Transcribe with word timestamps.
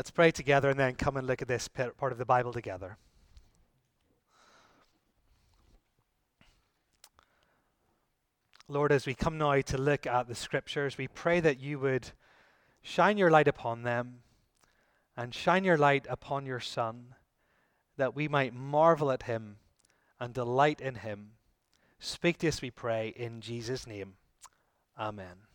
Let's 0.00 0.10
pray 0.10 0.30
together 0.30 0.70
and 0.70 0.80
then 0.80 0.94
come 0.94 1.18
and 1.18 1.26
look 1.26 1.42
at 1.42 1.48
this 1.48 1.68
part 1.68 2.10
of 2.10 2.16
the 2.16 2.24
Bible 2.24 2.54
together. 2.54 2.96
Lord, 8.66 8.92
as 8.92 9.04
we 9.04 9.12
come 9.12 9.36
now 9.36 9.60
to 9.60 9.76
look 9.76 10.06
at 10.06 10.26
the 10.26 10.34
scriptures, 10.34 10.96
we 10.96 11.06
pray 11.06 11.40
that 11.40 11.60
you 11.60 11.78
would 11.80 12.12
shine 12.80 13.18
your 13.18 13.30
light 13.30 13.46
upon 13.46 13.82
them 13.82 14.22
and 15.18 15.34
shine 15.34 15.64
your 15.64 15.76
light 15.76 16.06
upon 16.08 16.46
your 16.46 16.60
Son, 16.60 17.14
that 17.98 18.16
we 18.16 18.26
might 18.26 18.54
marvel 18.54 19.12
at 19.12 19.24
him 19.24 19.56
and 20.18 20.32
delight 20.32 20.80
in 20.80 20.94
him. 20.94 21.32
Speak 21.98 22.38
to 22.38 22.48
us, 22.48 22.62
we 22.62 22.70
pray, 22.70 23.12
in 23.14 23.42
Jesus' 23.42 23.86
name. 23.86 24.14
Amen. 24.98 25.49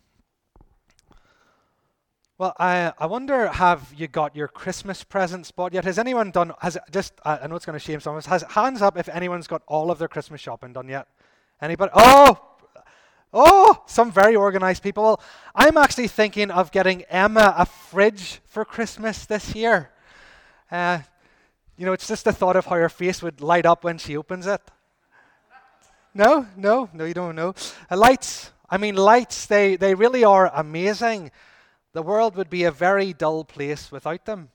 Well, 2.38 2.52
I, 2.58 2.92
I 2.98 3.06
wonder, 3.06 3.48
have 3.48 3.94
you 3.96 4.08
got 4.08 4.36
your 4.36 4.46
Christmas 4.46 5.02
presents 5.02 5.50
bought 5.50 5.72
yet? 5.72 5.86
Has 5.86 5.98
anyone 5.98 6.30
done, 6.30 6.52
has 6.58 6.76
just, 6.90 7.14
I 7.24 7.46
know 7.46 7.56
it's 7.56 7.64
going 7.64 7.78
to 7.78 7.82
shame 7.82 7.98
some 7.98 8.12
of 8.12 8.18
us, 8.18 8.26
has, 8.26 8.42
hands 8.42 8.82
up 8.82 8.98
if 8.98 9.08
anyone's 9.08 9.46
got 9.46 9.62
all 9.66 9.90
of 9.90 9.98
their 9.98 10.06
Christmas 10.06 10.38
shopping 10.38 10.74
done 10.74 10.86
yet? 10.86 11.08
Anybody? 11.62 11.92
Oh, 11.94 12.38
oh, 13.32 13.82
some 13.86 14.12
very 14.12 14.36
organized 14.36 14.82
people. 14.82 15.18
I'm 15.54 15.78
actually 15.78 16.08
thinking 16.08 16.50
of 16.50 16.70
getting 16.72 17.04
Emma 17.04 17.54
a 17.56 17.64
fridge 17.64 18.42
for 18.44 18.66
Christmas 18.66 19.24
this 19.24 19.54
year. 19.54 19.90
Uh, 20.70 20.98
you 21.78 21.86
know, 21.86 21.94
it's 21.94 22.06
just 22.06 22.26
the 22.26 22.34
thought 22.34 22.56
of 22.56 22.66
how 22.66 22.76
her 22.76 22.90
face 22.90 23.22
would 23.22 23.40
light 23.40 23.64
up 23.64 23.82
when 23.82 23.96
she 23.96 24.14
opens 24.14 24.46
it. 24.46 24.60
No, 26.12 26.46
no, 26.54 26.90
no, 26.92 27.06
you 27.06 27.14
don't 27.14 27.34
know. 27.34 27.54
Uh, 27.90 27.96
lights, 27.96 28.50
I 28.68 28.76
mean, 28.76 28.94
lights, 28.94 29.46
they, 29.46 29.76
they 29.76 29.94
really 29.94 30.22
are 30.22 30.50
amazing. 30.54 31.30
The 31.96 32.02
world 32.02 32.36
would 32.36 32.50
be 32.50 32.64
a 32.64 32.70
very 32.70 33.14
dull 33.14 33.42
place 33.42 33.90
without 33.90 34.26
them. 34.26 34.50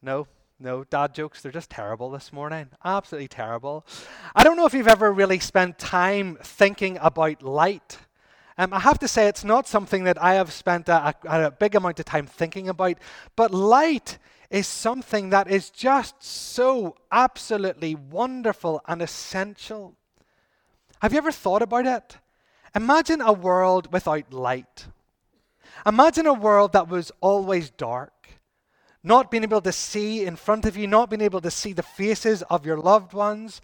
No, 0.00 0.28
no, 0.60 0.84
dad 0.84 1.12
jokes, 1.12 1.42
they're 1.42 1.50
just 1.50 1.68
terrible 1.68 2.12
this 2.12 2.32
morning. 2.32 2.68
Absolutely 2.84 3.26
terrible. 3.26 3.84
I 4.36 4.44
don't 4.44 4.56
know 4.56 4.64
if 4.64 4.72
you've 4.72 4.86
ever 4.86 5.10
really 5.10 5.40
spent 5.40 5.80
time 5.80 6.38
thinking 6.40 6.96
about 7.00 7.42
light. 7.42 7.98
Um, 8.56 8.72
I 8.72 8.78
have 8.78 9.00
to 9.00 9.08
say, 9.08 9.26
it's 9.26 9.42
not 9.42 9.66
something 9.66 10.04
that 10.04 10.22
I 10.22 10.34
have 10.34 10.52
spent 10.52 10.88
a, 10.88 11.16
a, 11.24 11.46
a 11.46 11.50
big 11.50 11.74
amount 11.74 11.98
of 11.98 12.04
time 12.04 12.28
thinking 12.28 12.68
about, 12.68 12.98
but 13.34 13.50
light 13.50 14.18
is 14.48 14.68
something 14.68 15.30
that 15.30 15.50
is 15.50 15.70
just 15.70 16.22
so 16.22 16.94
absolutely 17.10 17.96
wonderful 17.96 18.80
and 18.86 19.02
essential. 19.02 19.96
Have 21.02 21.10
you 21.12 21.18
ever 21.18 21.32
thought 21.32 21.62
about 21.62 21.86
it? 21.86 22.18
Imagine 22.76 23.20
a 23.20 23.32
world 23.32 23.92
without 23.92 24.32
light. 24.32 24.86
Imagine 25.86 26.26
a 26.26 26.34
world 26.34 26.72
that 26.72 26.88
was 26.88 27.12
always 27.20 27.70
dark, 27.70 28.28
not 29.02 29.30
being 29.30 29.42
able 29.42 29.60
to 29.60 29.72
see 29.72 30.24
in 30.24 30.36
front 30.36 30.64
of 30.64 30.76
you, 30.76 30.86
not 30.86 31.10
being 31.10 31.20
able 31.20 31.40
to 31.40 31.50
see 31.50 31.72
the 31.72 31.82
faces 31.82 32.42
of 32.42 32.64
your 32.64 32.78
loved 32.78 33.12
ones. 33.12 33.60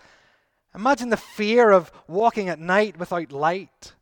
Imagine 0.74 1.08
the 1.08 1.16
fear 1.16 1.70
of 1.70 1.90
walking 2.06 2.48
at 2.48 2.58
night 2.58 2.98
without 2.98 3.32
light. 3.32 3.94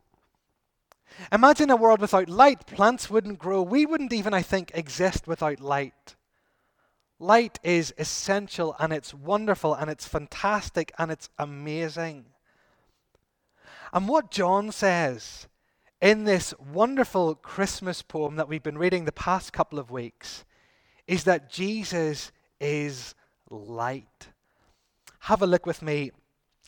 Imagine 1.31 1.69
a 1.69 1.75
world 1.75 1.99
without 1.99 2.29
light. 2.29 2.65
Plants 2.65 3.09
wouldn't 3.09 3.39
grow. 3.39 3.61
We 3.61 3.85
wouldn't 3.85 4.13
even, 4.13 4.33
I 4.33 4.41
think, 4.41 4.71
exist 4.73 5.27
without 5.27 5.59
light. 5.59 6.15
Light 7.19 7.59
is 7.63 7.93
essential 7.97 8.75
and 8.79 8.93
it's 8.93 9.13
wonderful 9.13 9.73
and 9.73 9.89
it's 9.89 10.07
fantastic 10.07 10.93
and 10.97 11.11
it's 11.11 11.29
amazing. 11.37 12.25
And 13.91 14.07
what 14.07 14.31
John 14.31 14.71
says 14.71 15.47
in 16.01 16.23
this 16.23 16.53
wonderful 16.73 17.35
Christmas 17.35 18.01
poem 18.01 18.37
that 18.37 18.47
we've 18.47 18.63
been 18.63 18.77
reading 18.77 19.05
the 19.05 19.11
past 19.11 19.51
couple 19.51 19.79
of 19.79 19.91
weeks 19.91 20.45
is 21.07 21.25
that 21.25 21.49
Jesus 21.49 22.31
is 22.61 23.15
light. 23.49 24.29
Have 25.21 25.41
a 25.41 25.47
look 25.47 25.65
with 25.65 25.81
me 25.81 26.11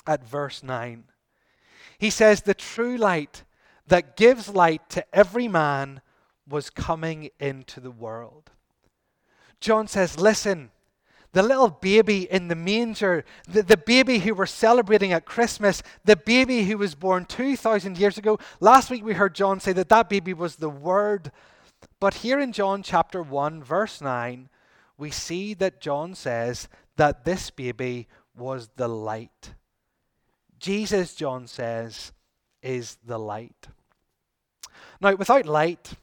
at 0.06 0.26
verse 0.26 0.64
9. 0.64 1.06
He 1.98 2.10
says, 2.10 2.42
The 2.42 2.54
true 2.54 2.98
light 2.98 3.44
that 3.88 4.18
gives 4.18 4.50
light 4.50 4.90
to 4.90 5.06
every 5.16 5.48
man 5.48 6.02
was 6.48 6.70
coming 6.70 7.30
into 7.40 7.80
the 7.80 7.92
world. 7.92 8.52
John 9.60 9.88
says, 9.88 10.20
Listen, 10.20 10.72
the 11.34 11.44
little 11.44 11.70
baby 11.70 12.30
in 12.30 12.48
the 12.48 12.56
manger, 12.56 13.24
the, 13.48 13.64
the 13.64 13.78
baby 13.78 14.20
who 14.20 14.34
we're 14.34 14.46
celebrating 14.46 15.14
at 15.14 15.26
Christmas, 15.26 15.82
the 16.04 16.16
baby 16.16 16.64
who 16.64 16.78
was 16.78 16.96
born 16.96 17.26
2,000 17.26 17.98
years 17.98 18.18
ago. 18.18 18.38
Last 18.60 18.90
week 18.90 19.04
we 19.04 19.14
heard 19.14 19.34
John 19.34 19.60
say 19.60 19.74
that 19.74 19.90
that 19.90 20.10
baby 20.10 20.34
was 20.34 20.58
the 20.58 20.70
Word. 20.70 21.32
But 22.00 22.16
here 22.16 22.40
in 22.40 22.52
John 22.52 22.84
chapter 22.84 23.22
1, 23.22 23.64
verse 23.64 24.02
9, 24.02 24.50
we 24.98 25.10
see 25.10 25.54
that 25.56 25.82
John 25.82 26.16
says 26.16 26.68
that 26.98 27.26
this 27.26 27.50
baby 27.50 28.08
was 28.36 28.70
the 28.76 28.88
light. 28.88 29.54
Jesus, 30.60 31.16
John 31.16 31.48
says, 31.48 32.12
is 32.62 32.98
the 33.06 33.18
light. 33.18 33.68
Now, 35.00 35.16
without 35.16 35.48
light, 35.48 35.94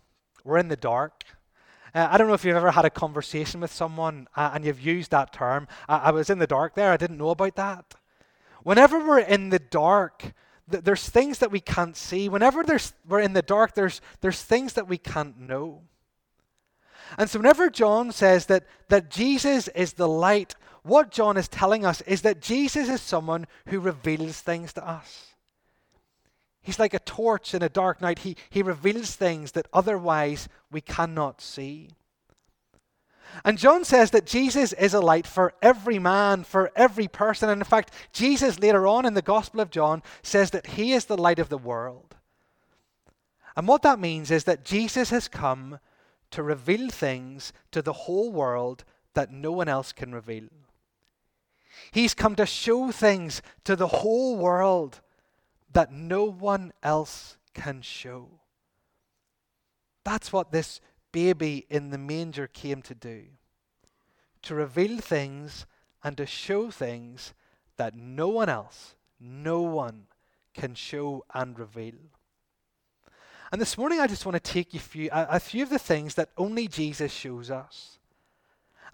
we're 0.43 0.59
in 0.59 0.69
the 0.69 0.77
dark. 0.77 1.25
Uh, 1.95 2.09
I 2.11 2.19
don't 2.19 2.29
know 2.29 2.35
if 2.35 2.45
you've 2.45 2.57
ever 2.57 2.71
had 2.71 2.85
a 2.85 2.91
conversation 2.91 3.61
with 3.61 3.73
someone 3.73 4.29
uh, 4.37 4.51
and 4.55 4.65
you've 4.65 4.81
used 4.81 5.11
that 5.11 5.33
term. 5.33 5.69
I, 5.89 5.99
I, 5.99 6.11
was 6.11 6.31
in 6.31 6.39
the 6.39 6.47
dark 6.47 6.75
there, 6.75 6.93
I 6.93 6.97
didn't 6.97 7.19
know 7.19 7.31
about 7.31 7.57
that. 7.57 7.95
Whenever 8.63 8.99
we're 8.99 9.21
in 9.21 9.51
the 9.51 9.59
dark, 9.59 10.33
th- 10.71 10.85
there's 10.85 11.09
things 11.09 11.39
that 11.39 11.51
we 11.51 11.61
can't 11.61 11.97
see. 11.97 12.29
Whenever 12.29 12.65
we're 13.07 13.21
in 13.21 13.33
the 13.33 13.43
dark, 13.43 13.75
there's, 13.75 14.01
there's 14.21 14.43
things 14.43 14.75
that 14.75 14.89
we 14.89 14.99
can't 14.99 15.39
know. 15.39 15.83
And 17.17 17.31
so, 17.31 17.39
whenever 17.39 17.71
John 17.71 18.13
says 18.13 18.47
that, 18.47 18.67
that 18.89 19.11
Jesus 19.11 19.69
is 19.69 19.95
the 19.95 20.09
light, 20.09 20.55
what 20.83 21.11
John 21.11 21.39
is 21.39 21.49
telling 21.49 21.87
us 21.87 22.03
is 22.03 22.23
that 22.23 22.43
Jesus 22.43 22.89
is 22.89 23.01
someone 23.01 23.47
who 23.69 23.81
reveals 23.81 24.41
things 24.41 24.75
to 24.75 24.87
us. 24.87 25.28
He's 26.69 26.79
like 26.79 26.93
a 26.93 26.99
torch 26.99 27.55
in 27.55 27.63
a 27.63 27.71
dark 27.71 28.03
night. 28.03 28.19
He, 28.19 28.37
he 28.51 28.63
reveals 28.63 29.17
things 29.17 29.53
that 29.53 29.67
otherwise 29.73 30.51
we 30.71 30.83
cannot 30.83 31.41
see. 31.41 31.89
And 33.43 33.57
John 33.57 33.85
says 33.85 34.11
that 34.11 34.27
Jesus 34.27 34.75
is 34.75 34.93
a 34.93 35.01
light 35.01 35.27
for 35.27 35.55
every 35.63 35.99
man, 35.99 36.45
for 36.45 36.71
every 36.77 37.09
person. 37.09 37.49
And 37.49 37.63
in 37.63 37.65
fact, 37.65 37.95
Jesus 38.13 38.59
later 38.59 38.87
on 38.87 39.07
in 39.07 39.15
the 39.15 39.23
Gospel 39.23 39.61
of 39.61 39.71
John 39.71 40.03
says 40.23 40.51
that 40.51 40.67
he 40.67 40.93
is 40.93 41.07
the 41.07 41.17
light 41.17 41.39
of 41.39 41.49
the 41.49 41.57
world. 41.57 42.17
And 43.57 43.67
what 43.67 43.81
that 43.81 43.99
means 43.99 44.31
is 44.31 44.45
that 44.45 44.67
Jesus 44.67 45.09
has 45.09 45.27
come 45.27 45.79
to 46.33 46.43
reveal 46.43 46.91
things 46.91 47.55
to 47.71 47.81
the 47.81 47.95
whole 47.95 48.31
world 48.31 48.85
that 49.15 49.33
no 49.33 49.53
one 49.53 49.69
else 49.69 49.93
can 49.93 50.15
reveal. 50.15 50.51
He's 51.93 52.13
come 52.13 52.35
to 52.35 52.45
show 52.45 52.91
things 52.91 53.41
to 53.65 53.75
the 53.75 53.87
whole 53.87 54.37
world 54.37 55.01
that 55.73 55.93
no 55.93 56.25
one 56.25 56.73
else 56.83 57.37
can 57.55 57.83
show. 57.83 58.29
That's 60.05 60.33
what 60.33 60.53
this 60.53 60.81
baby 61.13 61.67
in 61.69 61.91
the 61.91 61.99
manger 61.99 62.47
came 62.47 62.83
to 62.83 62.95
do 62.95 63.25
to 64.43 64.55
reveal 64.55 64.99
things 64.99 65.67
and 66.05 66.17
to 66.17 66.25
show 66.25 66.71
things 66.71 67.35
that 67.77 67.95
no 67.97 68.29
one 68.29 68.49
else, 68.49 68.95
no 69.19 69.63
one 69.63 70.07
can 70.55 70.75
show 70.75 71.25
and 71.35 71.59
reveal. 71.59 71.95
And 73.51 73.61
this 73.61 73.77
morning, 73.77 73.99
I 73.99 74.07
just 74.07 74.25
want 74.25 74.35
to 74.35 74.53
take 74.53 74.75
you 74.75 75.09
a 75.13 75.41
few 75.41 75.63
of 75.63 75.71
the 75.71 75.79
things 75.79 76.15
that 76.15 76.31
only 76.37 76.69
Jesus 76.69 77.13
shows 77.13 77.51
us 77.51 77.98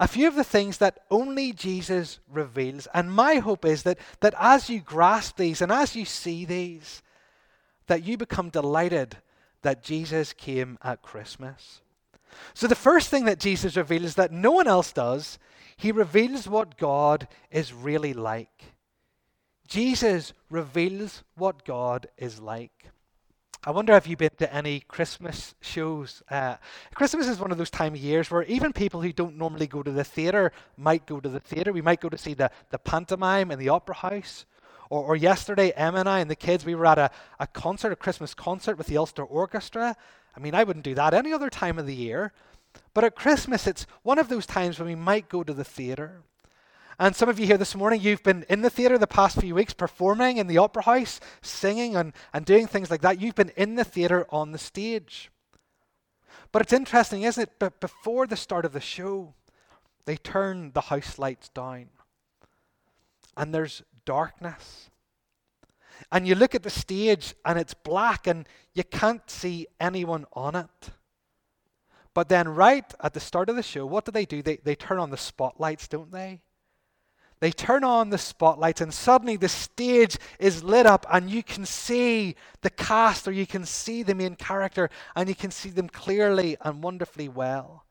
a 0.00 0.08
few 0.08 0.26
of 0.26 0.34
the 0.34 0.44
things 0.44 0.78
that 0.78 1.00
only 1.10 1.52
Jesus 1.52 2.18
reveals. 2.30 2.88
And 2.92 3.12
my 3.12 3.36
hope 3.36 3.64
is 3.64 3.84
that, 3.84 3.98
that 4.20 4.34
as 4.38 4.68
you 4.68 4.80
grasp 4.80 5.36
these 5.36 5.60
and 5.60 5.70
as 5.70 5.94
you 5.94 6.04
see 6.04 6.44
these, 6.44 7.02
that 7.86 8.04
you 8.04 8.16
become 8.16 8.50
delighted 8.50 9.18
that 9.62 9.82
Jesus 9.82 10.32
came 10.32 10.78
at 10.82 11.02
Christmas. 11.02 11.80
So, 12.52 12.66
the 12.66 12.74
first 12.74 13.08
thing 13.08 13.26
that 13.26 13.38
Jesus 13.38 13.76
reveals 13.76 14.16
that 14.16 14.32
no 14.32 14.52
one 14.52 14.66
else 14.66 14.92
does, 14.92 15.38
he 15.76 15.92
reveals 15.92 16.48
what 16.48 16.76
God 16.76 17.28
is 17.50 17.72
really 17.72 18.12
like. 18.12 18.74
Jesus 19.68 20.32
reveals 20.50 21.22
what 21.36 21.64
God 21.64 22.08
is 22.18 22.40
like. 22.40 22.90
I 23.66 23.70
wonder 23.70 23.94
if 23.94 24.06
you've 24.06 24.18
been 24.18 24.28
to 24.38 24.54
any 24.54 24.80
Christmas 24.80 25.54
shows. 25.62 26.22
Uh, 26.30 26.56
Christmas 26.94 27.26
is 27.26 27.40
one 27.40 27.50
of 27.50 27.56
those 27.56 27.70
time 27.70 27.94
of 27.94 28.00
years 28.00 28.30
where 28.30 28.42
even 28.42 28.74
people 28.74 29.00
who 29.00 29.10
don't 29.10 29.38
normally 29.38 29.66
go 29.66 29.82
to 29.82 29.90
the 29.90 30.04
theatre 30.04 30.52
might 30.76 31.06
go 31.06 31.18
to 31.18 31.30
the 31.30 31.40
theatre. 31.40 31.72
We 31.72 31.80
might 31.80 32.02
go 32.02 32.10
to 32.10 32.18
see 32.18 32.34
the, 32.34 32.50
the 32.68 32.78
pantomime 32.78 33.50
in 33.50 33.58
the 33.58 33.70
opera 33.70 33.94
house. 33.94 34.44
Or, 34.90 35.02
or 35.02 35.16
yesterday, 35.16 35.70
Emma 35.70 36.00
and 36.00 36.08
I 36.10 36.20
and 36.20 36.30
the 36.30 36.36
kids, 36.36 36.66
we 36.66 36.74
were 36.74 36.84
at 36.84 36.98
a, 36.98 37.10
a 37.40 37.46
concert, 37.46 37.90
a 37.90 37.96
Christmas 37.96 38.34
concert 38.34 38.76
with 38.76 38.86
the 38.86 38.98
Ulster 38.98 39.24
Orchestra. 39.24 39.96
I 40.36 40.40
mean, 40.40 40.54
I 40.54 40.64
wouldn't 40.64 40.84
do 40.84 40.94
that 40.96 41.14
any 41.14 41.32
other 41.32 41.48
time 41.48 41.78
of 41.78 41.86
the 41.86 41.94
year. 41.94 42.34
But 42.92 43.04
at 43.04 43.16
Christmas, 43.16 43.66
it's 43.66 43.86
one 44.02 44.18
of 44.18 44.28
those 44.28 44.44
times 44.44 44.78
when 44.78 44.88
we 44.88 44.94
might 44.94 45.30
go 45.30 45.42
to 45.42 45.54
the 45.54 45.64
theatre. 45.64 46.22
And 46.98 47.16
some 47.16 47.28
of 47.28 47.38
you 47.38 47.46
here 47.46 47.58
this 47.58 47.74
morning, 47.74 48.00
you've 48.00 48.22
been 48.22 48.44
in 48.48 48.62
the 48.62 48.70
theatre 48.70 48.98
the 48.98 49.06
past 49.06 49.40
few 49.40 49.54
weeks 49.54 49.72
performing 49.72 50.36
in 50.36 50.46
the 50.46 50.58
opera 50.58 50.82
house, 50.82 51.20
singing 51.42 51.96
and, 51.96 52.12
and 52.32 52.44
doing 52.44 52.66
things 52.66 52.90
like 52.90 53.00
that. 53.00 53.20
You've 53.20 53.34
been 53.34 53.52
in 53.56 53.74
the 53.74 53.84
theatre 53.84 54.26
on 54.30 54.52
the 54.52 54.58
stage. 54.58 55.30
But 56.52 56.62
it's 56.62 56.72
interesting, 56.72 57.22
isn't 57.22 57.42
it? 57.42 57.52
But 57.58 57.80
before 57.80 58.26
the 58.26 58.36
start 58.36 58.64
of 58.64 58.72
the 58.72 58.80
show, 58.80 59.34
they 60.04 60.16
turn 60.16 60.70
the 60.72 60.82
house 60.82 61.18
lights 61.18 61.48
down. 61.48 61.86
And 63.36 63.52
there's 63.52 63.82
darkness. 64.04 64.90
And 66.12 66.28
you 66.28 66.36
look 66.36 66.54
at 66.54 66.62
the 66.62 66.70
stage 66.70 67.34
and 67.44 67.58
it's 67.58 67.74
black 67.74 68.28
and 68.28 68.48
you 68.72 68.84
can't 68.84 69.28
see 69.28 69.66
anyone 69.80 70.26
on 70.32 70.54
it. 70.54 70.90
But 72.12 72.28
then, 72.28 72.48
right 72.48 72.94
at 73.00 73.12
the 73.12 73.20
start 73.20 73.48
of 73.48 73.56
the 73.56 73.62
show, 73.62 73.84
what 73.84 74.04
do 74.04 74.12
they 74.12 74.24
do? 74.24 74.40
They, 74.40 74.56
they 74.58 74.76
turn 74.76 74.98
on 74.98 75.10
the 75.10 75.16
spotlights, 75.16 75.88
don't 75.88 76.12
they? 76.12 76.42
They 77.40 77.50
turn 77.50 77.84
on 77.84 78.10
the 78.10 78.18
spotlights, 78.18 78.80
and 78.80 78.92
suddenly 78.94 79.36
the 79.36 79.48
stage 79.48 80.16
is 80.38 80.64
lit 80.64 80.86
up, 80.86 81.04
and 81.10 81.30
you 81.30 81.42
can 81.42 81.66
see 81.66 82.36
the 82.62 82.70
cast, 82.70 83.28
or 83.28 83.32
you 83.32 83.46
can 83.46 83.64
see 83.66 84.02
the 84.02 84.14
main 84.14 84.36
character, 84.36 84.88
and 85.14 85.28
you 85.28 85.34
can 85.34 85.50
see 85.50 85.70
them 85.70 85.88
clearly 85.88 86.56
and 86.60 86.82
wonderfully 86.82 87.28
well. 87.28 87.84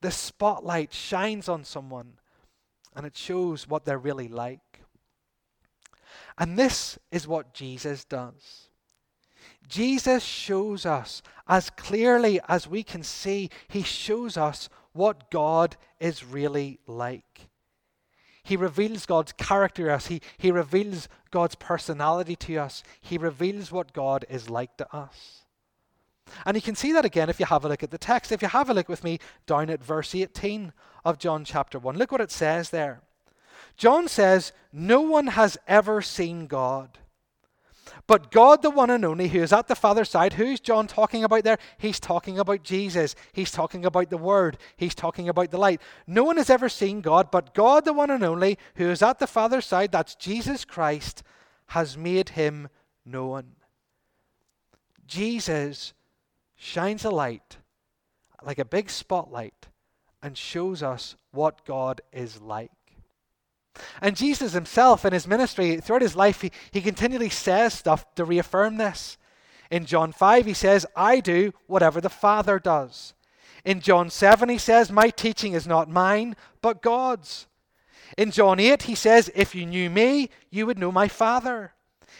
The 0.00 0.10
spotlight 0.10 0.92
shines 0.92 1.48
on 1.48 1.64
someone, 1.64 2.14
and 2.94 3.06
it 3.06 3.16
shows 3.16 3.68
what 3.68 3.84
they're 3.84 3.98
really 3.98 4.28
like. 4.28 4.82
And 6.38 6.58
this 6.58 6.98
is 7.10 7.28
what 7.28 7.52
Jesus 7.54 8.04
does. 8.04 8.68
Jesus 9.68 10.22
shows 10.22 10.86
us 10.86 11.22
as 11.46 11.70
clearly 11.70 12.40
as 12.48 12.66
we 12.66 12.82
can 12.82 13.02
see, 13.02 13.50
he 13.68 13.82
shows 13.82 14.36
us 14.36 14.68
what 14.92 15.30
God 15.30 15.76
is 16.00 16.24
really 16.24 16.78
like. 16.86 17.48
He 18.42 18.56
reveals 18.56 19.06
God's 19.06 19.32
character 19.32 19.86
to 19.86 19.94
us. 19.94 20.06
He, 20.06 20.20
he 20.36 20.50
reveals 20.50 21.08
God's 21.30 21.54
personality 21.54 22.36
to 22.36 22.56
us. 22.56 22.82
He 23.00 23.16
reveals 23.16 23.70
what 23.70 23.92
God 23.92 24.24
is 24.28 24.50
like 24.50 24.76
to 24.78 24.96
us. 24.96 25.42
And 26.44 26.56
you 26.56 26.62
can 26.62 26.74
see 26.74 26.92
that 26.92 27.04
again 27.04 27.28
if 27.28 27.38
you 27.38 27.46
have 27.46 27.64
a 27.64 27.68
look 27.68 27.82
at 27.82 27.90
the 27.90 27.98
text. 27.98 28.32
If 28.32 28.42
you 28.42 28.48
have 28.48 28.70
a 28.70 28.74
look 28.74 28.88
with 28.88 29.04
me 29.04 29.18
down 29.46 29.70
at 29.70 29.84
verse 29.84 30.14
18 30.14 30.72
of 31.04 31.18
John 31.18 31.44
chapter 31.44 31.78
1, 31.78 31.96
look 31.96 32.10
what 32.10 32.20
it 32.20 32.30
says 32.30 32.70
there. 32.70 33.02
John 33.76 34.08
says, 34.08 34.52
No 34.72 35.00
one 35.00 35.28
has 35.28 35.56
ever 35.68 36.02
seen 36.02 36.46
God. 36.46 36.98
But 38.06 38.30
God, 38.30 38.62
the 38.62 38.70
one 38.70 38.90
and 38.90 39.04
only, 39.04 39.28
who 39.28 39.40
is 39.40 39.52
at 39.52 39.68
the 39.68 39.76
Father's 39.76 40.10
side, 40.10 40.34
who's 40.34 40.60
John 40.60 40.86
talking 40.86 41.22
about 41.24 41.44
there? 41.44 41.58
He's 41.78 42.00
talking 42.00 42.38
about 42.38 42.64
Jesus. 42.64 43.14
He's 43.32 43.52
talking 43.52 43.84
about 43.84 44.10
the 44.10 44.18
Word. 44.18 44.58
He's 44.76 44.94
talking 44.94 45.28
about 45.28 45.50
the 45.50 45.58
light. 45.58 45.80
No 46.06 46.24
one 46.24 46.36
has 46.36 46.50
ever 46.50 46.68
seen 46.68 47.00
God, 47.00 47.30
but 47.30 47.54
God, 47.54 47.84
the 47.84 47.92
one 47.92 48.10
and 48.10 48.24
only, 48.24 48.58
who 48.74 48.90
is 48.90 49.02
at 49.02 49.18
the 49.18 49.26
Father's 49.26 49.66
side, 49.66 49.92
that's 49.92 50.16
Jesus 50.16 50.64
Christ, 50.64 51.22
has 51.66 51.96
made 51.96 52.30
him 52.30 52.68
known. 53.06 53.44
Jesus 55.06 55.94
shines 56.56 57.04
a 57.04 57.10
light 57.10 57.58
like 58.42 58.58
a 58.58 58.64
big 58.64 58.90
spotlight 58.90 59.68
and 60.22 60.36
shows 60.36 60.82
us 60.82 61.16
what 61.30 61.64
God 61.64 62.00
is 62.12 62.40
like. 62.40 62.70
And 64.00 64.16
Jesus 64.16 64.52
himself 64.52 65.04
in 65.04 65.12
his 65.12 65.26
ministry, 65.26 65.78
throughout 65.78 66.02
his 66.02 66.16
life, 66.16 66.42
he, 66.42 66.52
he 66.70 66.80
continually 66.80 67.30
says 67.30 67.74
stuff 67.74 68.14
to 68.14 68.24
reaffirm 68.24 68.76
this. 68.76 69.16
In 69.70 69.86
John 69.86 70.12
5, 70.12 70.46
he 70.46 70.54
says, 70.54 70.84
I 70.94 71.20
do 71.20 71.52
whatever 71.66 72.00
the 72.00 72.10
Father 72.10 72.58
does. 72.58 73.14
In 73.64 73.80
John 73.80 74.10
7, 74.10 74.48
he 74.48 74.58
says, 74.58 74.92
My 74.92 75.08
teaching 75.08 75.54
is 75.54 75.66
not 75.66 75.88
mine, 75.88 76.36
but 76.60 76.82
God's. 76.82 77.46
In 78.18 78.30
John 78.30 78.60
8, 78.60 78.82
he 78.82 78.94
says, 78.94 79.30
If 79.34 79.54
you 79.54 79.64
knew 79.64 79.88
me, 79.88 80.28
you 80.50 80.66
would 80.66 80.78
know 80.78 80.92
my 80.92 81.08
Father. 81.08 81.72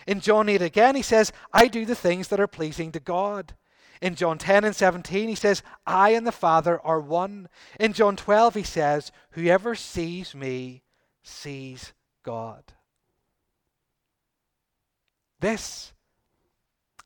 In 0.06 0.20
John 0.20 0.48
8 0.48 0.62
again, 0.62 0.96
he 0.96 1.02
says, 1.02 1.32
I 1.52 1.68
do 1.68 1.84
the 1.84 1.94
things 1.94 2.28
that 2.28 2.40
are 2.40 2.46
pleasing 2.46 2.92
to 2.92 3.00
God. 3.00 3.54
In 4.00 4.14
John 4.14 4.38
10 4.38 4.64
and 4.64 4.74
17, 4.74 5.28
he 5.28 5.34
says, 5.34 5.62
I 5.86 6.10
and 6.10 6.26
the 6.26 6.32
Father 6.32 6.80
are 6.80 7.00
one. 7.00 7.48
In 7.78 7.92
John 7.92 8.16
12, 8.16 8.54
he 8.54 8.62
says, 8.62 9.12
Whoever 9.32 9.74
sees 9.74 10.34
me 10.34 10.81
sees 11.22 11.92
God. 12.22 12.64
This, 15.40 15.92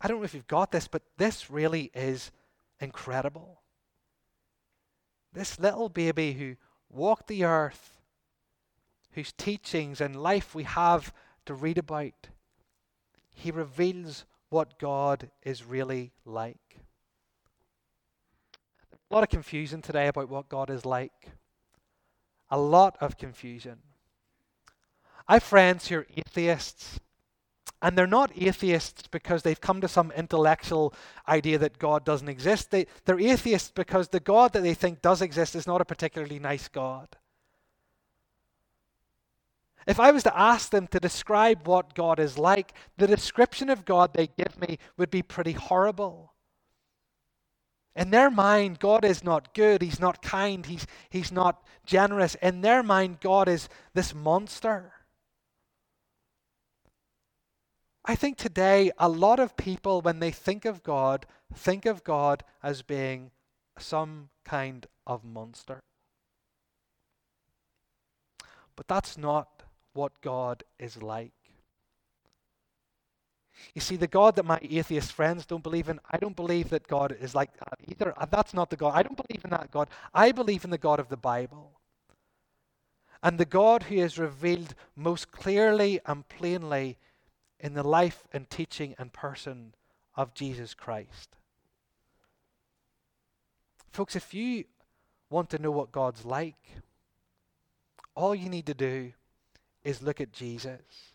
I 0.00 0.08
don't 0.08 0.18
know 0.18 0.24
if 0.24 0.34
you've 0.34 0.46
got 0.46 0.72
this, 0.72 0.88
but 0.88 1.02
this 1.16 1.50
really 1.50 1.90
is 1.94 2.30
incredible. 2.80 3.62
This 5.32 5.58
little 5.58 5.88
baby 5.88 6.32
who 6.32 6.56
walked 6.90 7.28
the 7.28 7.44
earth, 7.44 7.98
whose 9.12 9.32
teachings 9.32 10.00
and 10.00 10.22
life 10.22 10.54
we 10.54 10.64
have 10.64 11.12
to 11.46 11.54
read 11.54 11.78
about, 11.78 12.28
he 13.34 13.50
reveals 13.50 14.24
what 14.48 14.78
God 14.78 15.30
is 15.42 15.64
really 15.64 16.12
like. 16.24 16.78
A 19.10 19.14
lot 19.14 19.22
of 19.22 19.28
confusion 19.28 19.82
today 19.82 20.08
about 20.08 20.28
what 20.28 20.48
God 20.48 20.68
is 20.68 20.84
like. 20.84 21.30
A 22.50 22.58
lot 22.58 22.96
of 23.00 23.16
confusion. 23.16 23.78
I 25.28 25.34
have 25.34 25.42
friends 25.42 25.88
who 25.88 25.98
are 25.98 26.06
atheists, 26.16 27.00
and 27.82 27.96
they're 27.96 28.06
not 28.06 28.30
atheists 28.36 29.08
because 29.08 29.42
they've 29.42 29.60
come 29.60 29.80
to 29.80 29.88
some 29.88 30.12
intellectual 30.12 30.94
idea 31.28 31.58
that 31.58 31.78
God 31.78 32.04
doesn't 32.04 32.28
exist. 32.28 32.70
They, 32.70 32.86
they're 33.04 33.20
atheists 33.20 33.70
because 33.74 34.08
the 34.08 34.20
God 34.20 34.52
that 34.52 34.62
they 34.62 34.74
think 34.74 35.02
does 35.02 35.22
exist 35.22 35.54
is 35.56 35.66
not 35.66 35.80
a 35.80 35.84
particularly 35.84 36.38
nice 36.38 36.68
God. 36.68 37.08
If 39.86 40.00
I 40.00 40.10
was 40.10 40.24
to 40.24 40.36
ask 40.36 40.70
them 40.70 40.88
to 40.88 40.98
describe 40.98 41.68
what 41.68 41.94
God 41.94 42.18
is 42.18 42.38
like, 42.38 42.72
the 42.96 43.06
description 43.06 43.70
of 43.70 43.84
God 43.84 44.14
they 44.14 44.26
give 44.26 44.60
me 44.60 44.78
would 44.96 45.10
be 45.10 45.22
pretty 45.22 45.52
horrible. 45.52 46.32
In 47.94 48.10
their 48.10 48.30
mind, 48.30 48.78
God 48.78 49.04
is 49.04 49.24
not 49.24 49.54
good. 49.54 49.80
He's 49.80 50.00
not 50.00 50.20
kind. 50.20 50.66
He's, 50.66 50.86
he's 51.08 51.32
not 51.32 51.64
generous. 51.86 52.34
In 52.42 52.60
their 52.60 52.82
mind, 52.82 53.20
God 53.20 53.48
is 53.48 53.68
this 53.94 54.14
monster. 54.14 54.92
I 58.08 58.14
think 58.14 58.36
today 58.36 58.92
a 58.98 59.08
lot 59.08 59.40
of 59.40 59.56
people, 59.56 60.00
when 60.00 60.20
they 60.20 60.30
think 60.30 60.64
of 60.64 60.84
God, 60.84 61.26
think 61.52 61.86
of 61.86 62.04
God 62.04 62.44
as 62.62 62.82
being 62.82 63.32
some 63.78 64.30
kind 64.44 64.86
of 65.06 65.24
monster. 65.24 65.82
But 68.76 68.86
that's 68.86 69.18
not 69.18 69.64
what 69.92 70.20
God 70.20 70.62
is 70.78 71.02
like. 71.02 71.32
You 73.74 73.80
see, 73.80 73.96
the 73.96 74.06
God 74.06 74.36
that 74.36 74.44
my 74.44 74.60
atheist 74.62 75.12
friends 75.12 75.46
don't 75.46 75.62
believe 75.62 75.88
in, 75.88 75.98
I 76.10 76.18
don't 76.18 76.36
believe 76.36 76.68
that 76.70 76.86
God 76.86 77.16
is 77.18 77.34
like 77.34 77.56
that 77.58 77.78
either. 77.88 78.14
Uh, 78.16 78.26
that's 78.26 78.54
not 78.54 78.70
the 78.70 78.76
God. 78.76 78.92
I 78.94 79.02
don't 79.02 79.16
believe 79.16 79.44
in 79.44 79.50
that 79.50 79.70
God. 79.70 79.88
I 80.14 80.30
believe 80.30 80.64
in 80.64 80.70
the 80.70 80.78
God 80.78 81.00
of 81.00 81.08
the 81.08 81.16
Bible. 81.16 81.72
And 83.22 83.38
the 83.38 83.46
God 83.46 83.84
who 83.84 83.96
is 83.96 84.18
revealed 84.18 84.74
most 84.94 85.32
clearly 85.32 86.00
and 86.04 86.28
plainly 86.28 86.98
in 87.60 87.74
the 87.74 87.82
life 87.82 88.26
and 88.32 88.48
teaching 88.48 88.94
and 88.98 89.12
person 89.12 89.74
of 90.14 90.34
Jesus 90.34 90.74
Christ. 90.74 91.36
Folks, 93.90 94.14
if 94.16 94.34
you 94.34 94.64
want 95.30 95.50
to 95.50 95.58
know 95.58 95.70
what 95.70 95.92
God's 95.92 96.24
like, 96.24 96.56
all 98.14 98.34
you 98.34 98.48
need 98.48 98.66
to 98.66 98.74
do 98.74 99.12
is 99.84 100.02
look 100.02 100.20
at 100.20 100.32
Jesus. 100.32 101.12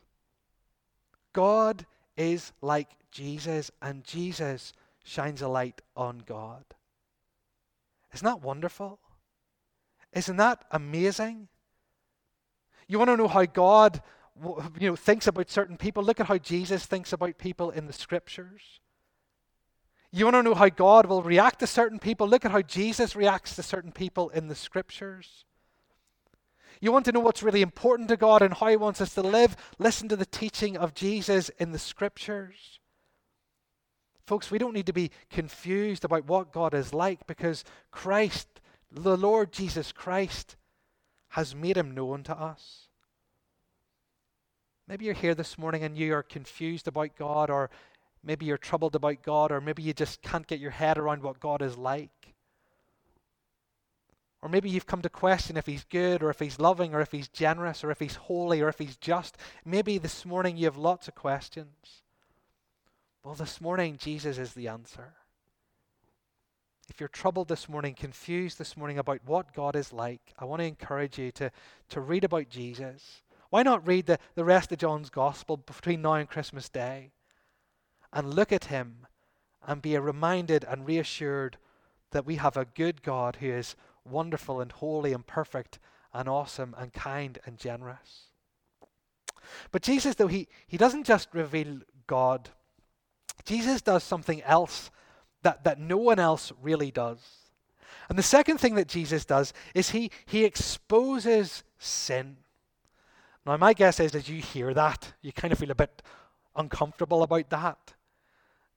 God 1.33 1.85
is 2.17 2.53
like 2.61 2.89
Jesus, 3.11 3.71
and 3.81 4.03
Jesus 4.03 4.73
shines 5.03 5.41
a 5.41 5.47
light 5.47 5.81
on 5.95 6.23
God. 6.25 6.63
Isn't 8.13 8.25
that 8.25 8.41
wonderful? 8.41 8.99
Isn't 10.13 10.37
that 10.37 10.65
amazing? 10.71 11.47
You 12.87 12.97
want 12.99 13.09
to 13.09 13.17
know 13.17 13.27
how 13.27 13.45
God 13.45 14.01
you 14.79 14.89
know, 14.89 14.95
thinks 14.95 15.27
about 15.27 15.49
certain 15.49 15.77
people. 15.77 16.03
Look 16.03 16.19
at 16.19 16.27
how 16.27 16.37
Jesus 16.37 16.85
thinks 16.85 17.13
about 17.13 17.37
people 17.37 17.69
in 17.71 17.87
the 17.87 17.93
scriptures. 17.93 18.79
You 20.11 20.25
want 20.25 20.35
to 20.35 20.43
know 20.43 20.55
how 20.55 20.69
God 20.69 21.05
will 21.05 21.23
react 21.23 21.59
to 21.59 21.67
certain 21.67 21.99
people? 21.99 22.27
Look 22.27 22.43
at 22.43 22.51
how 22.51 22.61
Jesus 22.61 23.15
reacts 23.15 23.55
to 23.55 23.63
certain 23.63 23.91
people 23.91 24.29
in 24.29 24.47
the 24.47 24.55
scriptures. 24.55 25.45
You 26.81 26.91
want 26.91 27.05
to 27.05 27.11
know 27.11 27.19
what's 27.19 27.43
really 27.43 27.61
important 27.61 28.09
to 28.09 28.17
God 28.17 28.41
and 28.41 28.53
how 28.53 28.67
He 28.67 28.75
wants 28.75 28.99
us 28.99 29.13
to 29.13 29.21
live? 29.21 29.55
Listen 29.77 30.09
to 30.09 30.15
the 30.15 30.25
teaching 30.25 30.75
of 30.75 30.93
Jesus 30.93 31.49
in 31.59 31.71
the 31.71 31.79
scriptures. 31.79 32.79
Folks, 34.25 34.49
we 34.49 34.57
don't 34.57 34.73
need 34.73 34.85
to 34.87 34.93
be 34.93 35.11
confused 35.29 36.03
about 36.03 36.25
what 36.25 36.51
God 36.51 36.73
is 36.73 36.93
like 36.93 37.25
because 37.27 37.63
Christ, 37.91 38.47
the 38.91 39.17
Lord 39.17 39.51
Jesus 39.51 39.91
Christ, 39.91 40.55
has 41.29 41.55
made 41.55 41.77
Him 41.77 41.91
known 41.91 42.23
to 42.23 42.37
us. 42.37 42.87
Maybe 44.91 45.05
you're 45.05 45.13
here 45.13 45.35
this 45.35 45.57
morning 45.57 45.83
and 45.83 45.97
you 45.97 46.13
are 46.13 46.21
confused 46.21 46.85
about 46.85 47.15
God, 47.15 47.49
or 47.49 47.69
maybe 48.25 48.45
you're 48.45 48.57
troubled 48.57 48.93
about 48.93 49.23
God, 49.23 49.49
or 49.49 49.61
maybe 49.61 49.81
you 49.81 49.93
just 49.93 50.21
can't 50.21 50.45
get 50.45 50.59
your 50.59 50.71
head 50.71 50.97
around 50.97 51.23
what 51.23 51.39
God 51.39 51.61
is 51.61 51.77
like. 51.77 52.33
Or 54.41 54.49
maybe 54.49 54.69
you've 54.69 54.85
come 54.85 55.01
to 55.03 55.09
question 55.09 55.55
if 55.55 55.65
He's 55.65 55.85
good, 55.85 56.21
or 56.21 56.29
if 56.29 56.39
He's 56.39 56.59
loving, 56.59 56.93
or 56.93 56.99
if 56.99 57.13
He's 57.13 57.29
generous, 57.29 57.85
or 57.85 57.91
if 57.91 57.99
He's 57.99 58.15
holy, 58.15 58.59
or 58.59 58.67
if 58.67 58.79
He's 58.79 58.97
just. 58.97 59.37
Maybe 59.63 59.97
this 59.97 60.25
morning 60.25 60.57
you 60.57 60.65
have 60.65 60.75
lots 60.75 61.07
of 61.07 61.15
questions. 61.15 62.01
Well, 63.23 63.35
this 63.35 63.61
morning, 63.61 63.95
Jesus 63.97 64.37
is 64.37 64.53
the 64.53 64.67
answer. 64.67 65.13
if 66.89 66.99
you're 66.99 67.07
troubled 67.07 67.47
this 67.47 67.69
morning, 67.69 67.95
confused 67.95 68.57
this 68.57 68.75
morning 68.75 68.97
about 68.97 69.21
what 69.25 69.53
God 69.53 69.77
is 69.77 69.93
like, 69.93 70.33
I 70.37 70.43
want 70.43 70.59
to 70.59 70.65
encourage 70.65 71.17
you 71.17 71.31
to, 71.31 71.49
to 71.91 72.01
read 72.01 72.25
about 72.25 72.49
Jesus. 72.49 73.21
Why 73.51 73.63
not 73.63 73.85
read 73.85 74.05
the, 74.05 74.17
the 74.33 74.45
rest 74.45 74.71
of 74.71 74.79
John's 74.79 75.09
Gospel 75.09 75.57
between 75.57 76.01
now 76.01 76.13
and 76.13 76.29
Christmas 76.29 76.69
Day 76.69 77.11
and 78.13 78.33
look 78.33 78.51
at 78.51 78.65
him 78.65 79.05
and 79.67 79.81
be 79.81 79.97
reminded 79.97 80.63
and 80.63 80.87
reassured 80.87 81.57
that 82.11 82.25
we 82.25 82.37
have 82.37 82.55
a 82.55 82.65
good 82.65 83.03
God 83.03 83.37
who 83.39 83.51
is 83.51 83.75
wonderful 84.05 84.61
and 84.61 84.71
holy 84.71 85.11
and 85.11 85.27
perfect 85.27 85.79
and 86.13 86.29
awesome 86.29 86.73
and 86.77 86.93
kind 86.93 87.39
and 87.45 87.57
generous. 87.57 88.29
But 89.71 89.81
Jesus, 89.81 90.15
though, 90.15 90.27
he, 90.27 90.47
he 90.65 90.77
doesn't 90.77 91.05
just 91.05 91.27
reveal 91.33 91.79
God, 92.07 92.49
Jesus 93.43 93.81
does 93.81 94.03
something 94.03 94.41
else 94.43 94.91
that, 95.43 95.65
that 95.65 95.79
no 95.79 95.97
one 95.97 96.19
else 96.19 96.53
really 96.61 96.89
does. 96.89 97.19
And 98.07 98.17
the 98.17 98.23
second 98.23 98.59
thing 98.59 98.75
that 98.75 98.87
Jesus 98.87 99.25
does 99.25 99.53
is 99.73 99.89
he, 99.89 100.09
he 100.25 100.45
exposes 100.45 101.63
sin. 101.77 102.37
Now, 103.45 103.57
my 103.57 103.73
guess 103.73 103.99
is 103.99 104.13
as 104.13 104.29
you 104.29 104.41
hear 104.41 104.73
that, 104.73 105.13
you 105.21 105.31
kind 105.31 105.51
of 105.51 105.59
feel 105.59 105.71
a 105.71 105.75
bit 105.75 106.01
uncomfortable 106.55 107.23
about 107.23 107.49
that. 107.49 107.93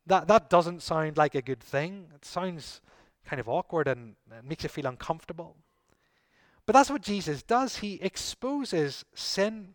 That, 0.07 0.29
that 0.29 0.51
doesn't 0.51 0.83
sound 0.83 1.17
like 1.17 1.35
a 1.35 1.43
good 1.43 1.61
thing. 1.61 2.09
It 2.15 2.25
sounds 2.25 2.81
kind 3.27 3.41
of 3.41 3.49
awkward 3.49 3.89
and 3.89 4.17
it 4.31 4.45
makes 4.45 4.63
you 4.63 4.69
feel 4.69 4.87
uncomfortable. 4.87 5.57
But 6.67 6.73
that's 6.73 6.91
what 6.91 7.03
Jesus 7.03 7.43
does. 7.43 7.77
He 7.77 7.95
exposes 8.01 9.05
sin. 9.15 9.75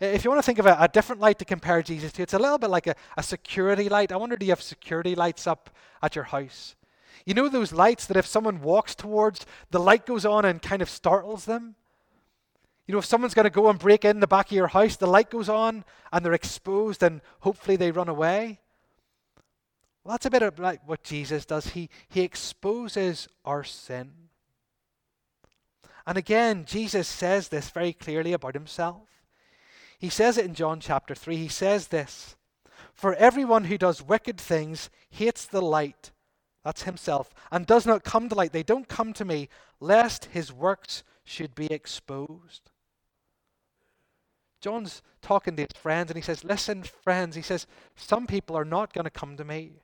If 0.00 0.24
you 0.24 0.30
want 0.30 0.38
to 0.38 0.46
think 0.46 0.58
of 0.58 0.66
a, 0.66 0.76
a, 0.78 0.88
different 0.88 1.20
light 1.20 1.38
to 1.38 1.44
compare 1.44 1.82
Jesus 1.82 2.12
to, 2.12 2.22
it's 2.22 2.34
a 2.34 2.38
little 2.38 2.58
bit 2.58 2.70
like 2.70 2.86
a, 2.86 2.94
a 3.16 3.22
security 3.22 3.88
light. 3.88 4.12
I 4.12 4.16
wonder, 4.16 4.36
do 4.36 4.46
you 4.46 4.52
have 4.52 4.62
security 4.62 5.14
lights 5.14 5.46
up 5.46 5.70
at 6.02 6.14
your 6.14 6.24
house? 6.24 6.76
You 7.24 7.34
know 7.34 7.48
those 7.48 7.72
lights 7.72 8.06
that 8.06 8.16
if 8.16 8.26
someone 8.26 8.60
walks 8.60 8.94
towards, 8.94 9.44
the 9.70 9.80
light 9.80 10.06
goes 10.06 10.24
on 10.24 10.44
and 10.44 10.62
kind 10.62 10.82
of 10.82 10.90
startles 10.90 11.46
them? 11.46 11.74
You 12.88 12.92
know, 12.92 13.00
if 13.00 13.04
someone's 13.04 13.34
going 13.34 13.44
to 13.44 13.50
go 13.50 13.68
and 13.68 13.78
break 13.78 14.06
in 14.06 14.20
the 14.20 14.26
back 14.26 14.46
of 14.46 14.56
your 14.56 14.68
house, 14.68 14.96
the 14.96 15.06
light 15.06 15.28
goes 15.28 15.50
on 15.50 15.84
and 16.10 16.24
they're 16.24 16.32
exposed 16.32 17.02
and 17.02 17.20
hopefully 17.40 17.76
they 17.76 17.90
run 17.90 18.08
away. 18.08 18.60
Well, 20.02 20.14
that's 20.14 20.24
a 20.24 20.30
bit 20.30 20.42
of 20.42 20.58
like 20.58 20.80
what 20.88 21.04
Jesus 21.04 21.44
does. 21.44 21.68
He, 21.68 21.90
he 22.08 22.22
exposes 22.22 23.28
our 23.44 23.62
sin. 23.62 24.10
And 26.06 26.16
again, 26.16 26.64
Jesus 26.64 27.06
says 27.06 27.48
this 27.48 27.68
very 27.68 27.92
clearly 27.92 28.32
about 28.32 28.54
himself. 28.54 29.02
He 29.98 30.08
says 30.08 30.38
it 30.38 30.46
in 30.46 30.54
John 30.54 30.80
chapter 30.80 31.14
3. 31.14 31.36
He 31.36 31.48
says 31.48 31.88
this 31.88 32.36
For 32.94 33.14
everyone 33.16 33.64
who 33.64 33.76
does 33.76 34.00
wicked 34.00 34.40
things 34.40 34.88
hates 35.10 35.44
the 35.44 35.60
light, 35.60 36.10
that's 36.64 36.84
himself, 36.84 37.34
and 37.52 37.66
does 37.66 37.84
not 37.84 38.02
come 38.02 38.30
to 38.30 38.34
light. 38.34 38.54
They 38.54 38.62
don't 38.62 38.88
come 38.88 39.12
to 39.12 39.26
me, 39.26 39.50
lest 39.78 40.26
his 40.26 40.50
works 40.50 41.02
should 41.22 41.54
be 41.54 41.66
exposed. 41.66 42.70
John's 44.60 45.02
talking 45.22 45.56
to 45.56 45.62
his 45.62 45.80
friends 45.80 46.10
and 46.10 46.16
he 46.16 46.22
says, 46.22 46.44
Listen, 46.44 46.82
friends, 46.82 47.36
he 47.36 47.42
says, 47.42 47.66
some 47.96 48.26
people 48.26 48.56
are 48.56 48.64
not 48.64 48.92
going 48.92 49.04
to 49.04 49.10
come 49.10 49.36
to 49.36 49.44
me. 49.44 49.82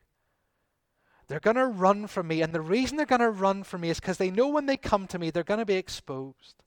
They're 1.28 1.40
going 1.40 1.57
to 1.57 1.66
run 1.66 2.07
from 2.07 2.28
me. 2.28 2.43
And 2.43 2.52
the 2.52 2.61
reason 2.61 2.97
they're 2.97 3.07
going 3.07 3.21
to 3.21 3.31
run 3.31 3.62
from 3.62 3.83
me 3.83 3.90
is 3.90 4.00
because 4.00 4.19
they 4.19 4.31
know 4.31 4.49
when 4.49 4.66
they 4.66 4.76
come 4.76 5.07
to 5.09 5.19
me, 5.19 5.31
they're 5.31 5.43
going 5.43 5.59
to 5.61 5.66
be 5.66 5.75
exposed. 5.75 6.62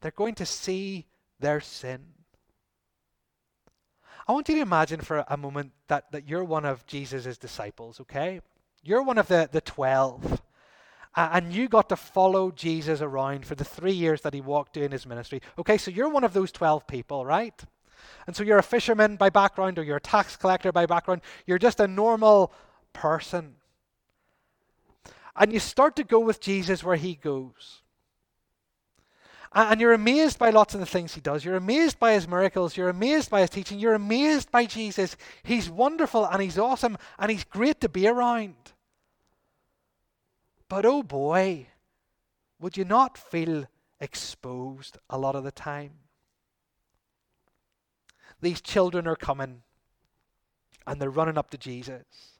They're 0.00 0.10
going 0.10 0.34
to 0.36 0.46
see 0.46 1.06
their 1.40 1.60
sin. 1.60 2.00
I 4.26 4.32
want 4.32 4.48
you 4.48 4.54
to 4.56 4.62
imagine 4.62 5.00
for 5.00 5.24
a 5.28 5.36
moment 5.36 5.72
that, 5.88 6.10
that 6.12 6.28
you're 6.28 6.44
one 6.44 6.64
of 6.64 6.86
Jesus' 6.86 7.36
disciples, 7.36 8.00
okay? 8.00 8.40
You're 8.82 9.02
one 9.02 9.18
of 9.18 9.28
the, 9.28 9.48
the 9.50 9.60
12. 9.60 10.40
And 11.16 11.52
you 11.52 11.68
got 11.68 11.88
to 11.90 11.96
follow 11.96 12.50
Jesus 12.50 13.00
around 13.00 13.46
for 13.46 13.54
the 13.54 13.64
three 13.64 13.92
years 13.92 14.22
that 14.22 14.34
he 14.34 14.40
walked 14.40 14.72
doing 14.72 14.90
his 14.90 15.06
ministry. 15.06 15.40
Okay, 15.58 15.78
so 15.78 15.90
you're 15.90 16.08
one 16.08 16.24
of 16.24 16.32
those 16.32 16.50
12 16.50 16.86
people, 16.86 17.24
right? 17.24 17.54
And 18.26 18.34
so 18.34 18.42
you're 18.42 18.58
a 18.58 18.64
fisherman 18.64 19.16
by 19.16 19.30
background, 19.30 19.78
or 19.78 19.84
you're 19.84 19.98
a 19.98 20.00
tax 20.00 20.36
collector 20.36 20.72
by 20.72 20.86
background. 20.86 21.22
You're 21.46 21.58
just 21.58 21.78
a 21.78 21.86
normal 21.86 22.52
person. 22.92 23.54
And 25.36 25.52
you 25.52 25.60
start 25.60 25.96
to 25.96 26.04
go 26.04 26.20
with 26.20 26.40
Jesus 26.40 26.82
where 26.82 26.96
he 26.96 27.14
goes. 27.14 27.82
And 29.52 29.80
you're 29.80 29.92
amazed 29.92 30.38
by 30.38 30.50
lots 30.50 30.74
of 30.74 30.80
the 30.80 30.86
things 30.86 31.14
he 31.14 31.20
does. 31.20 31.44
You're 31.44 31.54
amazed 31.54 32.00
by 32.00 32.14
his 32.14 32.26
miracles. 32.26 32.76
You're 32.76 32.88
amazed 32.88 33.30
by 33.30 33.40
his 33.40 33.50
teaching. 33.50 33.78
You're 33.78 33.94
amazed 33.94 34.50
by 34.50 34.66
Jesus. 34.66 35.16
He's 35.44 35.70
wonderful 35.70 36.26
and 36.26 36.42
he's 36.42 36.58
awesome 36.58 36.98
and 37.20 37.30
he's 37.30 37.44
great 37.44 37.80
to 37.82 37.88
be 37.88 38.08
around. 38.08 38.56
But 40.68 40.86
oh 40.86 41.02
boy, 41.02 41.68
would 42.60 42.76
you 42.76 42.84
not 42.84 43.18
feel 43.18 43.66
exposed 44.00 44.98
a 45.08 45.18
lot 45.18 45.36
of 45.36 45.44
the 45.44 45.52
time? 45.52 45.92
These 48.40 48.60
children 48.60 49.06
are 49.06 49.16
coming 49.16 49.62
and 50.86 51.00
they're 51.00 51.10
running 51.10 51.38
up 51.38 51.50
to 51.50 51.58
Jesus 51.58 52.34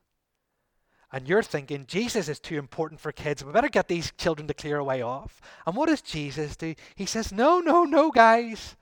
and 1.15 1.29
you're 1.29 1.45
thinking 1.45 1.87
Jesus 1.87 2.29
is 2.29 2.41
too 2.41 2.59
important 2.59 3.01
for 3.01 3.13
kids. 3.13 3.45
We 3.45 3.53
better 3.53 3.69
get 3.69 3.87
these 3.87 4.13
children 4.19 4.49
to 4.49 4.55
clear 4.55 4.79
away 4.79 5.01
off. 5.01 5.41
And 5.65 5.77
what 5.77 5.89
does 5.89 6.03
Jesus 6.03 6.57
do? 6.57 6.75
He 6.97 7.07
says, 7.07 7.31
No, 7.31 7.61
no, 7.61 7.85
no, 7.85 8.11
guys. 8.11 8.75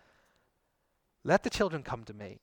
Let 1.25 1.42
the 1.42 1.50
children 1.50 1.82
come 1.82 2.04
to 2.04 2.14
me. 2.14 2.40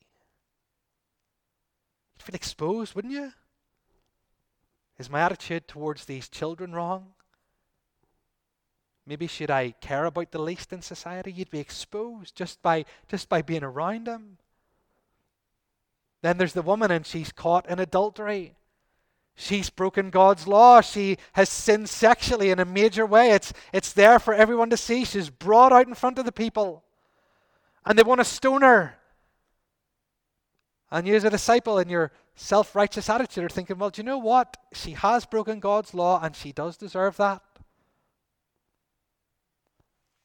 You'd 2.13 2.21
feel 2.21 2.35
exposed, 2.35 2.93
wouldn't 2.93 3.15
you? 3.15 3.33
Is 4.99 5.09
my 5.09 5.21
attitude 5.21 5.67
towards 5.67 6.05
these 6.05 6.27
children 6.29 6.73
wrong? 6.73 7.07
Maybe 9.07 9.25
should 9.25 9.49
I 9.49 9.71
care 9.81 10.05
about 10.05 10.31
the 10.31 10.41
least 10.41 10.71
in 10.71 10.81
society? 10.81 11.31
You'd 11.31 11.49
be 11.49 11.59
exposed 11.59 12.35
just 12.35 12.61
by 12.61 12.85
just 13.07 13.29
by 13.29 13.41
being 13.41 13.63
around 13.63 14.05
them. 14.05 14.37
Then 16.21 16.37
there's 16.37 16.53
the 16.53 16.61
woman 16.61 16.91
and 16.91 17.05
she's 17.05 17.31
caught 17.31 17.67
in 17.69 17.79
adultery. 17.79 18.55
She's 19.35 19.69
broken 19.69 20.09
God's 20.09 20.47
law. 20.47 20.81
She 20.81 21.17
has 21.31 21.47
sinned 21.47 21.87
sexually 21.87 22.49
in 22.49 22.59
a 22.59 22.65
major 22.65 23.05
way. 23.05 23.31
It's, 23.31 23.53
it's 23.71 23.93
there 23.93 24.19
for 24.19 24.33
everyone 24.33 24.69
to 24.69 24.75
see. 24.75 25.05
She's 25.05 25.29
brought 25.29 25.71
out 25.71 25.87
in 25.87 25.93
front 25.93 26.19
of 26.19 26.25
the 26.25 26.33
people. 26.33 26.83
And 27.85 27.97
they 27.97 28.03
want 28.03 28.19
to 28.19 28.25
stone 28.25 28.63
her. 28.63 28.95
And 30.91 31.07
you, 31.07 31.15
as 31.15 31.23
a 31.23 31.29
disciple, 31.29 31.79
in 31.79 31.87
your 31.87 32.11
self 32.39 32.75
righteous 32.75 33.09
attitude, 33.09 33.43
are 33.43 33.49
thinking, 33.49 33.77
well, 33.77 33.89
do 33.89 34.01
you 34.01 34.05
know 34.05 34.17
what? 34.17 34.57
She 34.73 34.91
has 34.91 35.25
broken 35.25 35.59
God's 35.59 35.93
law 35.93 36.19
and 36.23 36.35
she 36.35 36.51
does 36.51 36.77
deserve 36.77 37.17
that. 37.17 37.41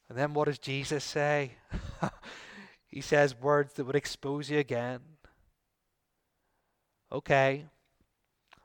And 0.09 0.17
then 0.17 0.33
what 0.33 0.47
does 0.47 0.59
Jesus 0.59 1.03
say? 1.03 1.53
he 2.87 3.01
says 3.01 3.35
words 3.41 3.73
that 3.75 3.85
would 3.85 3.97
expose 3.97 4.49
you 4.49 4.59
again. 4.59 5.01
Okay, 7.11 7.65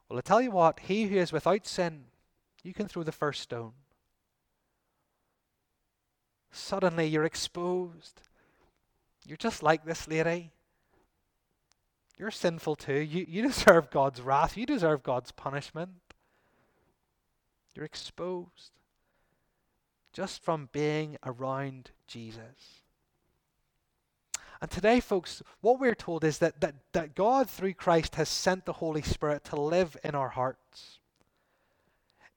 well, 0.09 0.17
I 0.17 0.21
tell 0.21 0.41
you 0.41 0.51
what, 0.51 0.79
he 0.79 1.05
who 1.05 1.17
is 1.17 1.31
without 1.31 1.67
sin, 1.67 2.05
you 2.63 2.73
can 2.73 2.87
throw 2.87 3.03
the 3.03 3.11
first 3.11 3.41
stone. 3.41 3.73
Suddenly 6.51 7.07
you're 7.07 7.25
exposed. 7.25 8.21
You're 9.25 9.37
just 9.37 9.61
like 9.61 9.85
this 9.85 10.07
lady. 10.07 10.51
You're 12.19 12.31
sinful 12.31 12.75
too. 12.75 12.99
You, 12.99 13.25
you 13.27 13.41
deserve 13.47 13.89
God's 13.89 14.21
wrath. 14.21 14.57
You 14.57 14.65
deserve 14.65 15.01
God's 15.01 15.31
punishment. 15.31 15.91
You're 17.73 17.85
exposed 17.85 18.71
just 20.11 20.43
from 20.43 20.67
being 20.73 21.17
around 21.25 21.91
Jesus. 22.07 22.83
And 24.61 24.69
today, 24.69 24.99
folks, 24.99 25.41
what 25.61 25.79
we're 25.79 25.95
told 25.95 26.25
is 26.25 26.39
that, 26.39 26.59
that, 26.59 26.75
that 26.91 27.15
God, 27.15 27.49
through 27.49 27.75
Christ, 27.75 28.15
has 28.15 28.27
sent 28.27 28.65
the 28.65 28.73
Holy 28.73 29.01
Spirit 29.01 29.45
to 29.45 29.55
live 29.55 29.95
in 30.03 30.15
our 30.15 30.29
hearts. 30.29 30.99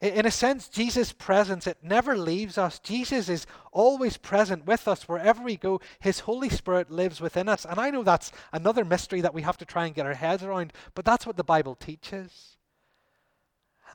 In 0.03 0.27
a 0.27 0.31
sense, 0.31 0.69
Jesus' 0.69 1.13
presence, 1.13 1.67
it 1.67 1.79
never 1.81 2.19
leaves 2.19 2.59
us. 2.59 2.79
Jesus 2.81 3.29
is 3.29 3.47
always 3.71 4.17
present 4.17 4.67
with 4.67 4.89
us 4.89 5.09
wherever 5.09 5.43
we 5.43 5.57
go. 5.57 5.81
His 6.01 6.21
Holy 6.21 6.49
Spirit 6.49 6.91
lives 6.91 7.21
within 7.21 7.49
us. 7.49 7.65
And 7.65 7.79
I 7.79 7.91
know 7.91 8.03
that's 8.03 8.33
another 8.53 8.85
mystery 8.85 9.21
that 9.21 9.33
we 9.33 9.43
have 9.43 9.57
to 9.59 9.65
try 9.65 9.87
and 9.87 9.95
get 9.95 10.05
our 10.05 10.15
heads 10.15 10.43
around, 10.43 10.73
but 10.95 11.05
that's 11.05 11.25
what 11.25 11.37
the 11.37 11.45
Bible 11.45 11.77
teaches. 11.77 12.57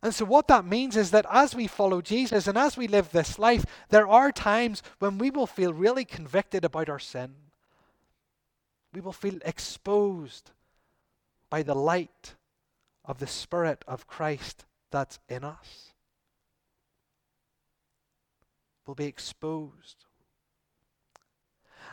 And 0.02 0.16
so, 0.16 0.26
what 0.26 0.48
that 0.48 0.64
means 0.64 0.96
is 0.96 1.12
that 1.12 1.26
as 1.30 1.54
we 1.54 1.68
follow 1.68 2.02
Jesus 2.02 2.48
and 2.48 2.58
as 2.58 2.78
we 2.78 2.88
live 2.88 3.12
this 3.12 3.38
life, 3.38 3.66
there 3.90 4.08
are 4.08 4.32
times 4.32 4.84
when 5.00 5.18
we 5.18 5.30
will 5.30 5.48
feel 5.48 5.74
really 5.74 6.06
convicted 6.06 6.64
about 6.64 6.88
our 6.88 7.00
sin 7.00 7.36
we 8.98 9.02
will 9.02 9.14
feel 9.14 9.38
exposed 9.46 10.50
by 11.52 11.62
the 11.62 11.76
light 11.76 12.34
of 13.06 13.20
the 13.20 13.28
Spirit 13.28 13.86
of 13.88 14.08
Christ 14.08 14.66
that's 14.90 15.20
in 15.30 15.44
us. 15.44 15.94
We'll 18.88 18.96
be 18.96 19.06
exposed. 19.06 20.06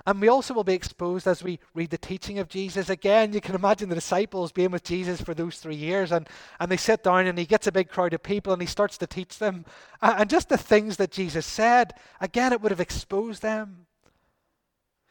And 0.07 0.21
we 0.21 0.29
also 0.29 0.55
will 0.55 0.65
be 0.65 0.75
exposed 0.75 1.27
as 1.27 1.43
we 1.43 1.59
read 1.73 1.91
the 1.91 1.99
teaching 1.99 2.39
of 2.39 2.49
Jesus. 2.49 2.89
Again, 2.91 3.33
you 3.33 3.41
can 3.41 3.55
imagine 3.55 3.89
the 3.89 3.95
disciples 3.95 4.53
being 4.53 4.71
with 4.71 4.85
Jesus 4.85 5.21
for 5.21 5.35
those 5.35 5.59
three 5.59 5.75
years, 5.75 6.13
and, 6.13 6.29
and 6.61 6.71
they 6.71 6.77
sit 6.77 7.03
down 7.03 7.27
and 7.27 7.39
he 7.39 7.47
gets 7.47 7.67
a 7.67 7.73
big 7.73 7.89
crowd 7.89 8.13
of 8.13 8.23
people 8.23 8.53
and 8.53 8.61
he 8.61 8.69
starts 8.69 8.99
to 8.99 9.07
teach 9.07 9.39
them. 9.39 9.65
And 10.03 10.29
just 10.29 10.49
the 10.49 10.59
things 10.59 10.99
that 10.99 11.11
Jesus 11.11 11.47
said, 11.47 11.95
again, 12.21 12.53
it 12.53 12.61
would 12.61 12.71
have 12.71 12.81
exposed 12.81 13.43
them. 13.43 13.87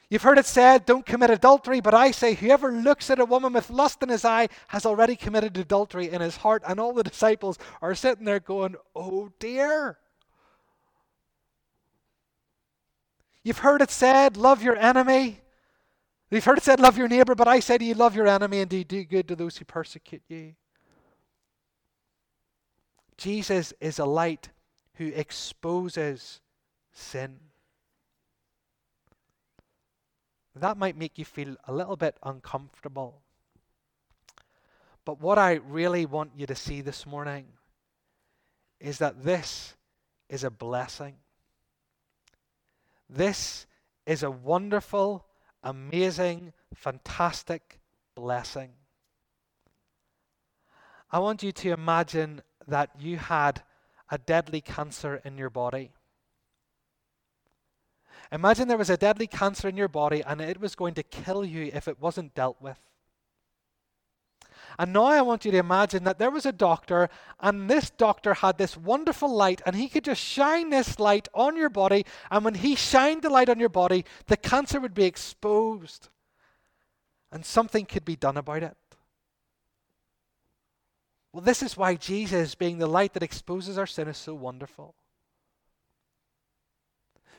You've 0.09 0.21
heard 0.21 0.37
it 0.37 0.45
said, 0.45 0.85
don't 0.85 1.05
commit 1.05 1.31
adultery, 1.31 1.81
but 1.81 1.95
I 1.95 2.11
say, 2.11 2.35
whoever 2.35 2.71
looks 2.71 3.09
at 3.09 3.19
a 3.19 3.25
woman 3.25 3.53
with 3.53 3.71
lust 3.71 4.03
in 4.03 4.09
his 4.09 4.23
eye 4.23 4.49
has 4.67 4.85
already 4.85 5.15
committed 5.15 5.57
adultery 5.57 6.09
in 6.09 6.21
his 6.21 6.37
heart. 6.37 6.61
And 6.67 6.79
all 6.79 6.93
the 6.93 7.03
disciples 7.03 7.57
are 7.81 7.95
sitting 7.95 8.25
there 8.25 8.39
going, 8.39 8.75
oh 8.95 9.31
dear. 9.39 9.97
You've 13.43 13.59
heard 13.59 13.81
it 13.81 13.91
said, 13.91 14.37
love 14.37 14.63
your 14.63 14.77
enemy. 14.77 15.39
You've 16.31 16.45
heard 16.45 16.57
it 16.57 16.63
said, 16.63 16.79
love 16.79 16.97
your 16.97 17.07
neighbor, 17.07 17.35
but 17.35 17.47
I 17.47 17.59
say 17.59 17.77
to 17.77 17.83
you, 17.83 17.93
love 17.93 18.15
your 18.15 18.27
enemy 18.27 18.61
and 18.61 18.69
do, 18.69 18.83
do 18.83 19.03
good 19.03 19.27
to 19.27 19.35
those 19.35 19.57
who 19.57 19.65
persecute 19.65 20.23
you. 20.27 20.55
Jesus 23.17 23.73
is 23.79 23.99
a 23.99 24.05
light 24.05 24.49
who 24.95 25.07
exposes 25.07 26.41
sin. 26.91 27.39
That 30.55 30.77
might 30.77 30.97
make 30.97 31.17
you 31.17 31.25
feel 31.25 31.55
a 31.67 31.73
little 31.73 31.95
bit 31.95 32.15
uncomfortable. 32.23 33.21
But 35.03 35.19
what 35.19 35.37
I 35.37 35.53
really 35.53 36.05
want 36.05 36.31
you 36.35 36.45
to 36.45 36.55
see 36.55 36.81
this 36.81 37.05
morning 37.05 37.45
is 38.79 38.99
that 38.99 39.23
this 39.23 39.75
is 40.29 40.43
a 40.43 40.51
blessing. 40.51 41.15
This 43.09 43.65
is 44.05 44.23
a 44.23 44.31
wonderful, 44.31 45.25
amazing, 45.63 46.53
fantastic 46.73 47.79
blessing. 48.15 48.71
I 51.11 51.19
want 51.19 51.43
you 51.43 51.51
to 51.51 51.71
imagine 51.71 52.41
that 52.67 52.89
you 52.99 53.17
had 53.17 53.61
a 54.09 54.17
deadly 54.17 54.61
cancer 54.61 55.21
in 55.23 55.37
your 55.37 55.49
body. 55.49 55.91
Imagine 58.31 58.67
there 58.67 58.77
was 58.77 58.89
a 58.89 58.97
deadly 58.97 59.27
cancer 59.27 59.67
in 59.67 59.77
your 59.77 59.87
body 59.87 60.23
and 60.25 60.41
it 60.41 60.59
was 60.59 60.75
going 60.75 60.95
to 60.95 61.03
kill 61.03 61.45
you 61.45 61.69
if 61.73 61.87
it 61.87 62.01
wasn't 62.01 62.33
dealt 62.33 62.59
with. 62.61 62.79
And 64.79 64.93
now 64.93 65.05
I 65.05 65.21
want 65.21 65.45
you 65.45 65.51
to 65.51 65.57
imagine 65.57 66.03
that 66.03 66.17
there 66.17 66.31
was 66.31 66.45
a 66.45 66.51
doctor, 66.51 67.09
and 67.39 67.69
this 67.69 67.89
doctor 67.89 68.33
had 68.33 68.57
this 68.57 68.75
wonderful 68.75 69.33
light, 69.33 69.61
and 69.65 69.75
he 69.75 69.87
could 69.87 70.03
just 70.03 70.21
shine 70.21 70.69
this 70.69 70.99
light 70.99 71.27
on 71.33 71.55
your 71.55 71.69
body. 71.69 72.05
And 72.31 72.43
when 72.43 72.55
he 72.55 72.75
shined 72.75 73.21
the 73.21 73.29
light 73.29 73.49
on 73.49 73.59
your 73.59 73.69
body, 73.69 74.05
the 74.27 74.37
cancer 74.37 74.79
would 74.79 74.93
be 74.93 75.05
exposed, 75.05 76.09
and 77.31 77.45
something 77.45 77.85
could 77.85 78.05
be 78.05 78.15
done 78.15 78.37
about 78.37 78.63
it. 78.63 78.77
Well, 81.31 81.43
this 81.43 81.63
is 81.63 81.77
why 81.77 81.95
Jesus, 81.95 82.55
being 82.55 82.77
the 82.77 82.87
light 82.87 83.13
that 83.13 83.23
exposes 83.23 83.77
our 83.77 83.87
sin, 83.87 84.07
is 84.07 84.17
so 84.17 84.33
wonderful. 84.33 84.95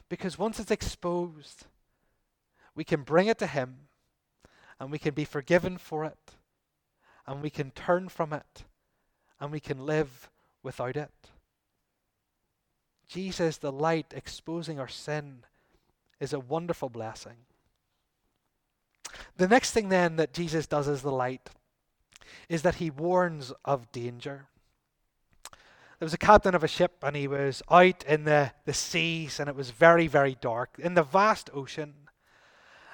Because 0.08 0.38
once 0.38 0.60
it's 0.60 0.70
exposed, 0.70 1.66
we 2.74 2.84
can 2.84 3.02
bring 3.02 3.28
it 3.28 3.38
to 3.38 3.46
Him 3.46 3.88
and 4.80 4.90
we 4.90 4.98
can 4.98 5.14
be 5.14 5.24
forgiven 5.24 5.78
for 5.78 6.04
it 6.04 6.18
and 7.26 7.42
we 7.42 7.50
can 7.50 7.70
turn 7.70 8.08
from 8.08 8.32
it 8.32 8.64
and 9.40 9.50
we 9.50 9.60
can 9.60 9.86
live 9.86 10.28
without 10.62 10.96
it. 10.96 11.10
Jesus, 13.06 13.58
the 13.58 13.72
light 13.72 14.12
exposing 14.16 14.78
our 14.78 14.88
sin, 14.88 15.44
is 16.20 16.32
a 16.32 16.40
wonderful 16.40 16.88
blessing. 16.88 17.36
The 19.36 19.48
next 19.48 19.72
thing 19.72 19.88
then 19.88 20.16
that 20.16 20.32
Jesus 20.32 20.66
does 20.66 20.88
as 20.88 21.02
the 21.02 21.12
light 21.12 21.50
is 22.48 22.62
that 22.62 22.76
he 22.76 22.90
warns 22.90 23.52
of 23.64 23.90
danger. 23.92 24.46
There 25.98 26.06
was 26.06 26.14
a 26.14 26.18
captain 26.18 26.54
of 26.54 26.64
a 26.64 26.68
ship 26.68 27.02
and 27.02 27.14
he 27.14 27.28
was 27.28 27.62
out 27.70 28.04
in 28.04 28.24
the, 28.24 28.52
the 28.64 28.74
seas 28.74 29.38
and 29.38 29.48
it 29.48 29.56
was 29.56 29.70
very, 29.70 30.06
very 30.06 30.36
dark 30.40 30.76
in 30.78 30.94
the 30.94 31.02
vast 31.02 31.50
ocean. 31.54 31.94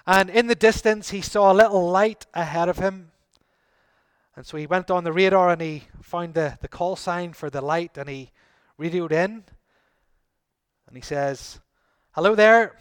And 0.07 0.31
in 0.31 0.47
the 0.47 0.55
distance, 0.55 1.11
he 1.11 1.21
saw 1.21 1.53
a 1.53 1.55
little 1.55 1.89
light 1.91 2.27
ahead 2.35 2.69
of 2.69 2.79
him. 2.79 3.10
And 4.37 4.47
so 4.47 4.57
he 4.57 4.67
went 4.67 4.91
on 4.91 5.05
the 5.05 5.13
radar 5.13 5.51
and 5.51 5.61
he 5.61 5.85
found 6.03 6.35
the, 6.35 6.59
the 6.61 6.69
call 6.69 6.97
sign 6.97 7.33
for 7.33 7.51
the 7.51 7.61
light 7.61 7.99
and 7.99 8.09
he 8.09 8.31
radioed 8.79 9.13
in. 9.13 9.45
And 10.87 10.97
he 10.97 11.03
says, 11.03 11.61
Hello 12.13 12.35
there. 12.35 12.77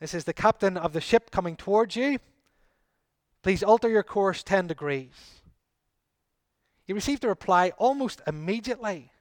This 0.00 0.14
is 0.14 0.24
the 0.24 0.32
captain 0.32 0.76
of 0.76 0.92
the 0.92 1.00
ship 1.00 1.30
coming 1.30 1.56
towards 1.56 1.96
you. 1.96 2.18
Please 3.42 3.62
alter 3.62 3.88
your 3.88 4.02
course 4.02 4.42
10 4.42 4.66
degrees. 4.66 5.42
He 6.84 6.92
received 6.92 7.24
a 7.24 7.28
reply 7.28 7.72
almost 7.78 8.20
immediately. 8.26 9.12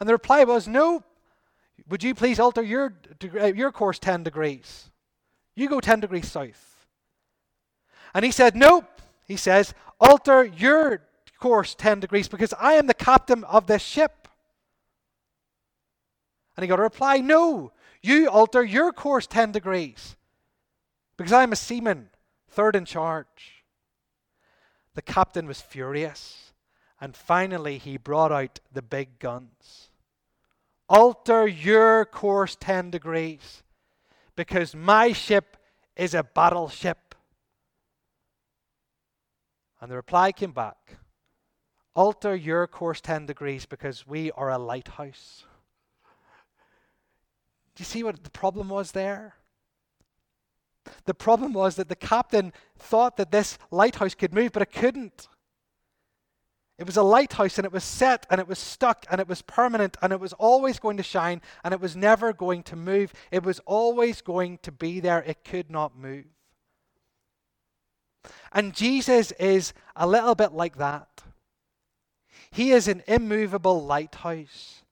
And 0.00 0.08
the 0.08 0.14
reply 0.14 0.44
was, 0.44 0.68
No, 0.68 1.02
would 1.88 2.02
you 2.02 2.14
please 2.14 2.40
alter 2.40 2.62
your, 2.62 2.94
uh, 3.40 3.46
your 3.46 3.72
course 3.72 3.98
10 3.98 4.22
degrees? 4.22 4.90
You 5.54 5.68
go 5.68 5.80
10 5.80 6.00
degrees 6.00 6.30
south. 6.30 6.86
And 8.14 8.24
he 8.24 8.30
said, 8.30 8.56
Nope. 8.56 8.84
He 9.26 9.36
says, 9.36 9.74
Alter 10.00 10.44
your 10.44 11.02
course 11.38 11.74
10 11.74 12.00
degrees 12.00 12.28
because 12.28 12.54
I 12.58 12.74
am 12.74 12.86
the 12.86 12.94
captain 12.94 13.44
of 13.44 13.66
this 13.66 13.82
ship. 13.82 14.28
And 16.56 16.64
he 16.64 16.68
got 16.68 16.78
a 16.78 16.82
reply, 16.82 17.18
No, 17.18 17.72
you 18.02 18.28
alter 18.28 18.64
your 18.64 18.92
course 18.92 19.26
10 19.26 19.52
degrees 19.52 20.16
because 21.16 21.32
I 21.32 21.42
am 21.42 21.52
a 21.52 21.56
seaman, 21.56 22.10
third 22.48 22.76
in 22.76 22.84
charge. 22.84 23.64
The 24.94 25.02
captain 25.02 25.46
was 25.46 25.60
furious. 25.60 26.52
And 27.00 27.14
finally, 27.14 27.76
he 27.76 27.98
brought 27.98 28.32
out 28.32 28.60
the 28.72 28.80
big 28.80 29.18
guns. 29.18 29.90
Alter 30.88 31.46
your 31.46 32.06
course 32.06 32.56
10 32.58 32.90
degrees 32.90 33.62
because 34.34 34.74
my 34.74 35.12
ship 35.12 35.56
is 35.94 36.14
a 36.14 36.22
battleship. 36.22 37.05
And 39.86 39.92
the 39.92 39.96
reply 39.96 40.32
came 40.32 40.50
back 40.50 40.96
Alter 41.94 42.34
your 42.34 42.66
course 42.66 43.00
10 43.00 43.26
degrees 43.26 43.66
because 43.66 44.04
we 44.04 44.32
are 44.32 44.50
a 44.50 44.58
lighthouse. 44.58 45.44
Do 47.76 47.82
you 47.82 47.84
see 47.84 48.02
what 48.02 48.24
the 48.24 48.30
problem 48.30 48.68
was 48.68 48.90
there? 48.90 49.36
The 51.04 51.14
problem 51.14 51.52
was 51.52 51.76
that 51.76 51.88
the 51.88 51.94
captain 51.94 52.52
thought 52.76 53.16
that 53.18 53.30
this 53.30 53.58
lighthouse 53.70 54.16
could 54.16 54.34
move, 54.34 54.50
but 54.50 54.62
it 54.62 54.72
couldn't. 54.72 55.28
It 56.78 56.86
was 56.86 56.96
a 56.96 57.04
lighthouse 57.04 57.56
and 57.56 57.64
it 57.64 57.72
was 57.72 57.84
set 57.84 58.26
and 58.28 58.40
it 58.40 58.48
was 58.48 58.58
stuck 58.58 59.06
and 59.08 59.20
it 59.20 59.28
was 59.28 59.40
permanent 59.40 59.96
and 60.02 60.12
it 60.12 60.18
was 60.18 60.32
always 60.32 60.80
going 60.80 60.96
to 60.96 61.04
shine 61.04 61.40
and 61.62 61.72
it 61.72 61.80
was 61.80 61.94
never 61.94 62.32
going 62.32 62.64
to 62.64 62.74
move. 62.74 63.12
It 63.30 63.44
was 63.44 63.60
always 63.66 64.20
going 64.20 64.58
to 64.64 64.72
be 64.72 64.98
there. 64.98 65.22
It 65.22 65.44
could 65.44 65.70
not 65.70 65.96
move. 65.96 66.35
And 68.56 68.72
Jesus 68.72 69.32
is 69.32 69.74
a 69.94 70.06
little 70.06 70.34
bit 70.34 70.52
like 70.52 70.78
that. 70.78 71.22
He 72.50 72.72
is 72.72 72.88
an 72.88 73.02
immovable 73.06 73.84
lighthouse. 73.84 74.82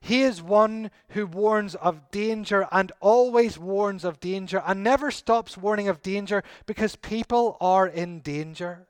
He 0.00 0.22
is 0.22 0.40
one 0.40 0.90
who 1.10 1.26
warns 1.26 1.74
of 1.74 2.10
danger 2.10 2.66
and 2.72 2.90
always 3.00 3.58
warns 3.58 4.02
of 4.02 4.18
danger 4.18 4.62
and 4.66 4.82
never 4.82 5.10
stops 5.10 5.58
warning 5.58 5.88
of 5.88 6.00
danger 6.00 6.42
because 6.64 6.96
people 6.96 7.58
are 7.60 7.86
in 7.86 8.20
danger. 8.20 8.86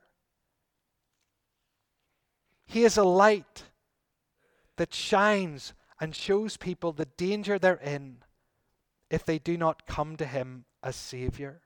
He 2.65 2.85
is 2.85 2.95
a 2.95 3.03
light 3.03 3.63
that 4.77 4.93
shines 4.93 5.73
and 5.99 6.15
shows 6.15 6.55
people 6.55 6.93
the 6.93 7.09
danger 7.17 7.59
they're 7.59 7.75
in 7.75 8.19
if 9.09 9.25
they 9.25 9.37
do 9.37 9.57
not 9.57 9.85
come 9.85 10.15
to 10.15 10.25
Him 10.25 10.63
as 10.81 10.95
Savior. 10.95 11.59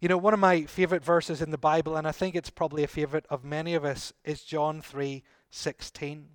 You 0.00 0.08
know, 0.08 0.18
one 0.18 0.34
of 0.34 0.40
my 0.40 0.62
favorite 0.64 1.04
verses 1.04 1.42
in 1.42 1.50
the 1.50 1.58
Bible, 1.58 1.96
and 1.96 2.06
I 2.06 2.12
think 2.12 2.34
it's 2.34 2.50
probably 2.50 2.84
a 2.84 2.88
favorite 2.88 3.26
of 3.30 3.44
many 3.44 3.74
of 3.74 3.84
us, 3.84 4.12
is 4.24 4.42
John 4.42 4.80
3 4.80 5.22
16. 5.50 6.28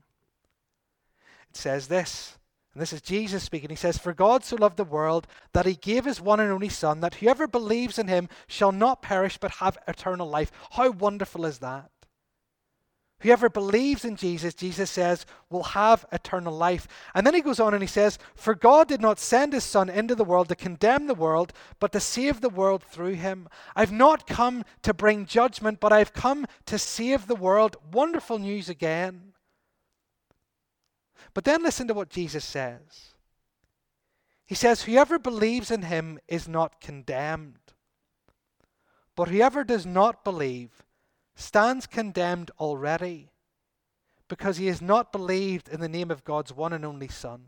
It 1.49 1.56
says 1.56 1.88
this, 1.88 2.38
and 2.73 2.82
this 2.82 2.93
is 2.93 3.02
Jesus 3.02 3.43
speaking. 3.43 3.69
He 3.69 3.75
says, 3.75 3.97
For 3.97 4.13
God 4.13 4.43
so 4.43 4.56
loved 4.56 4.78
the 4.78 4.84
world 4.84 5.28
that 5.54 5.65
he 5.65 5.75
gave 5.75 6.06
his 6.06 6.21
one 6.21 6.39
and 6.39 6.52
only 6.52 6.69
Son, 6.69 7.02
that 7.02 7.15
whoever 7.15 7.47
believes 7.47 7.97
in 7.97 8.08
him 8.08 8.30
shall 8.47 8.71
not 8.71 9.02
perish 9.02 9.38
but 9.38 9.52
have 9.52 9.78
eternal 9.88 10.30
life. 10.30 10.52
How 10.71 10.91
wonderful 10.91 11.45
is 11.45 11.60
that? 11.60 11.89
Whoever 13.21 13.49
believes 13.49 14.05
in 14.05 14.15
Jesus, 14.15 14.53
Jesus 14.53 14.89
says, 14.89 15.25
will 15.49 15.63
have 15.63 16.05
eternal 16.12 16.55
life. 16.55 16.88
And 17.13 17.27
then 17.27 17.34
he 17.34 17.41
goes 17.41 17.60
on 17.60 17.73
and 17.73 17.84
he 17.84 17.88
says, 17.88 18.17
For 18.36 18.55
God 18.55 18.88
did 18.88 19.01
not 19.01 19.19
send 19.19 19.51
his 19.51 19.65
Son 19.65 19.89
into 19.89 20.15
the 20.15 20.23
world 20.23 20.47
to 20.49 20.55
condemn 20.55 21.08
the 21.08 21.13
world, 21.13 21.51
but 21.79 21.91
to 21.91 21.99
save 21.99 22.39
the 22.39 22.49
world 22.49 22.82
through 22.82 23.15
him. 23.15 23.49
I've 23.75 23.91
not 23.91 24.25
come 24.25 24.63
to 24.84 24.93
bring 24.93 25.25
judgment, 25.25 25.82
but 25.82 25.91
I've 25.91 26.13
come 26.13 26.45
to 26.67 26.79
save 26.79 27.27
the 27.27 27.36
world. 27.36 27.75
Wonderful 27.91 28.39
news 28.39 28.69
again. 28.69 29.34
But 31.34 31.43
then 31.43 31.62
listen 31.62 31.88
to 31.89 31.93
what 31.93 32.10
Jesus 32.10 32.45
says. 32.45 33.15
He 34.45 34.55
says, 34.55 34.84
Whoever 34.84 35.19
believes 35.19 35.71
in 35.71 35.84
him 35.84 36.19
is 36.27 36.47
not 36.47 36.79
condemned. 36.79 37.58
But 39.15 39.27
whoever 39.27 39.65
does 39.65 39.86
not 39.86 40.23
believe 40.23 40.86
stands 41.39 41.88
condemned 41.88 42.52
already, 42.60 43.32
because 44.28 44.58
he 44.58 44.67
has 44.67 44.82
not 44.82 45.12
believed 45.12 45.69
in 45.69 45.80
the 45.80 45.89
name 45.89 46.12
of 46.12 46.23
God's 46.23 46.54
one 46.54 46.73
and 46.73 46.86
only 46.86 47.08
Son. 47.08 47.45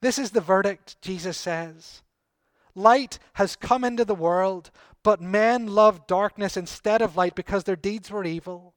This 0.00 0.18
is 0.18 0.30
the 0.30 0.40
verdict, 0.40 1.00
Jesus 1.00 1.36
says. 1.36 2.02
Light 2.74 3.18
has 3.34 3.56
come 3.56 3.84
into 3.84 4.04
the 4.04 4.14
world, 4.14 4.70
but 5.02 5.20
men 5.20 5.66
love 5.66 6.06
darkness 6.06 6.56
instead 6.56 7.00
of 7.00 7.16
light 7.16 7.34
because 7.34 7.64
their 7.64 7.76
deeds 7.76 8.10
were 8.10 8.24
evil. 8.24 8.74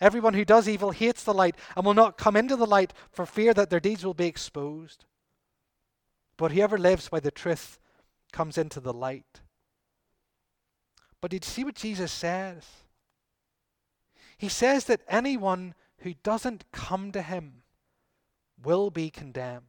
Everyone 0.00 0.34
who 0.34 0.44
does 0.44 0.68
evil 0.68 0.90
hates 0.90 1.24
the 1.24 1.32
light 1.32 1.56
and 1.74 1.86
will 1.86 1.94
not 1.94 2.18
come 2.18 2.36
into 2.36 2.54
the 2.54 2.66
light 2.66 2.92
for 3.10 3.24
fear 3.24 3.54
that 3.54 3.70
their 3.70 3.80
deeds 3.80 4.04
will 4.04 4.14
be 4.14 4.26
exposed. 4.26 5.06
But 6.36 6.52
whoever 6.52 6.76
lives 6.76 7.08
by 7.08 7.20
the 7.20 7.30
truth 7.30 7.78
comes 8.32 8.58
into 8.58 8.78
the 8.78 8.92
light. 8.92 9.40
But 11.20 11.30
did 11.30 11.44
you 11.44 11.50
see 11.50 11.64
what 11.64 11.74
Jesus 11.74 12.12
says? 12.12 12.64
He 14.38 14.48
says 14.48 14.84
that 14.84 15.00
anyone 15.08 15.74
who 15.98 16.14
doesn't 16.22 16.70
come 16.72 17.10
to 17.12 17.22
him 17.22 17.62
will 18.62 18.90
be 18.90 19.10
condemned. 19.10 19.64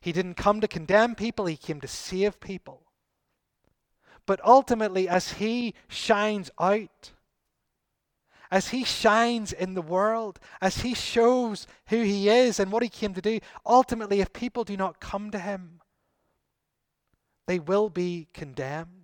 He 0.00 0.12
didn't 0.12 0.34
come 0.34 0.60
to 0.60 0.68
condemn 0.68 1.14
people, 1.14 1.46
he 1.46 1.56
came 1.56 1.80
to 1.80 1.88
save 1.88 2.40
people. 2.40 2.82
But 4.26 4.40
ultimately, 4.44 5.08
as 5.08 5.34
he 5.34 5.74
shines 5.88 6.50
out, 6.58 7.12
as 8.50 8.68
he 8.68 8.84
shines 8.84 9.52
in 9.52 9.74
the 9.74 9.82
world, 9.82 10.40
as 10.60 10.78
he 10.78 10.94
shows 10.94 11.66
who 11.88 12.02
he 12.02 12.28
is 12.30 12.58
and 12.58 12.72
what 12.72 12.82
he 12.82 12.88
came 12.88 13.12
to 13.14 13.20
do, 13.20 13.40
ultimately, 13.66 14.20
if 14.20 14.32
people 14.32 14.64
do 14.64 14.76
not 14.76 15.00
come 15.00 15.30
to 15.30 15.38
him, 15.38 15.80
they 17.46 17.58
will 17.58 17.90
be 17.90 18.28
condemned. 18.32 19.03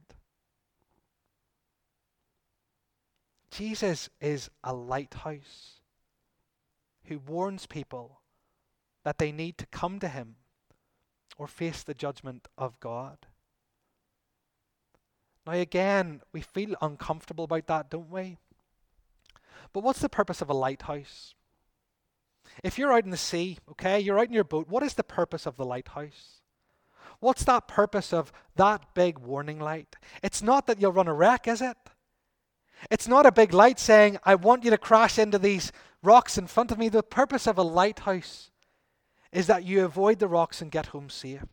Jesus 3.51 4.09
is 4.21 4.51
a 4.63 4.73
lighthouse 4.73 5.81
who 7.05 7.19
warns 7.19 7.67
people 7.67 8.21
that 9.05 9.19
they 9.19 9.33
need 9.33 9.59
to 9.59 9.67
come 9.67 9.99
to 9.99 10.09
him 10.09 10.37
or 11.37 11.47
face 11.47 11.83
the 11.83 11.95
judgment 11.95 12.49
of 12.57 12.79
God. 12.81 13.27
Now, 15.47 15.55
again, 15.55 16.21
we 16.33 16.43
feel 16.43 16.75
uncomfortable 16.81 17.45
about 17.45 17.67
that, 17.67 17.91
don't 17.91 18.11
we? 18.11 18.37
But 19.73 19.83
what's 19.83 20.01
the 20.01 20.09
purpose 20.09 20.43
of 20.43 20.51
a 20.51 20.55
lighthouse? 20.55 21.35
If 22.63 22.79
you're 22.79 22.93
out 22.93 23.05
in 23.05 23.11
the 23.11 23.17
sea, 23.17 23.59
okay, 23.71 23.99
you're 23.99 24.19
out 24.19 24.27
in 24.27 24.33
your 24.33 24.45
boat, 24.45 24.69
what 24.69 24.83
is 24.83 24.95
the 24.95 25.05
purpose 25.05 25.47
of 25.47 25.57
the 25.57 25.65
lighthouse? 25.65 26.41
What's 27.21 27.45
that 27.45 27.69
purpose 27.69 28.13
of 28.13 28.33
that 28.57 28.95
big 28.95 29.19
warning 29.19 29.59
light? 29.59 29.97
It's 30.23 30.43
not 30.43 30.67
that 30.67 30.81
you'll 30.81 30.93
run 30.93 31.09
a 31.09 31.15
wreck, 31.15 31.49
is 31.49 31.61
it? 31.61 31.77
It's 32.89 33.09
not 33.09 33.27
a 33.27 33.33
big 33.33 33.53
light 33.53 33.79
saying, 33.79 34.19
I 34.25 34.37
want 34.37 34.65
you 34.65 34.71
to 34.71 34.79
crash 34.79 35.19
into 35.19 35.39
these 35.39 35.73
rocks 36.03 36.39
in 36.39 36.47
front 36.47 36.71
of 36.71 36.79
me. 36.79 36.89
The 36.89 37.03
purpose 37.03 37.47
of 37.47 37.59
a 37.59 37.63
lighthouse 37.63 38.51
is 39.33 39.47
that 39.49 39.65
you 39.65 39.85
avoid 39.85 40.19
the 40.19 40.29
rocks 40.29 40.63
and 40.63 40.71
get 40.71 40.87
home 40.87 41.11
safe. 41.11 41.45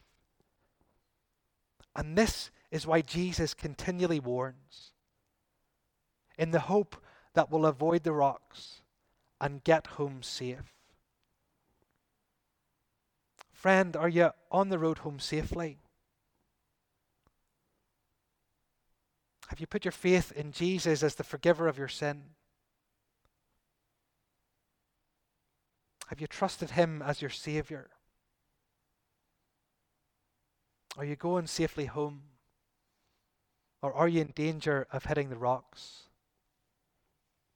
And 1.96 2.18
this 2.18 2.52
is 2.72 2.88
why 2.88 3.02
Jesus 3.02 3.54
continually 3.54 4.20
warns 4.20 4.92
in 6.38 6.52
the 6.52 6.62
hope 6.62 6.96
that 7.34 7.52
we'll 7.52 7.66
avoid 7.66 8.04
the 8.04 8.14
rocks 8.14 8.82
and 9.42 9.64
get 9.64 9.88
home 9.88 10.24
safe. 10.24 10.74
Friend, 13.52 13.96
are 13.96 14.10
you 14.10 14.32
on 14.52 14.70
the 14.70 14.80
road 14.80 15.00
home 15.00 15.20
safely? 15.20 15.80
Have 19.48 19.60
you 19.60 19.68
put 19.68 19.86
your 19.86 19.92
faith 19.92 20.32
in 20.34 20.52
Jesus 20.52 21.04
as 21.04 21.16
the 21.16 21.24
forgiver 21.24 21.68
of 21.68 21.78
your 21.78 21.88
sin? 21.88 22.24
Have 26.08 26.22
you 26.22 26.28
trusted 26.28 26.72
Him 26.72 27.02
as 27.02 27.22
your 27.22 27.30
Savior? 27.30 27.90
Are 30.98 31.06
you 31.06 31.16
going 31.16 31.48
safely 31.48 31.86
home? 31.86 32.24
Or 33.82 33.94
are 33.94 34.08
you 34.08 34.22
in 34.22 34.32
danger 34.36 34.88
of 34.92 35.06
hitting 35.06 35.30
the 35.30 35.38
rocks? 35.38 36.04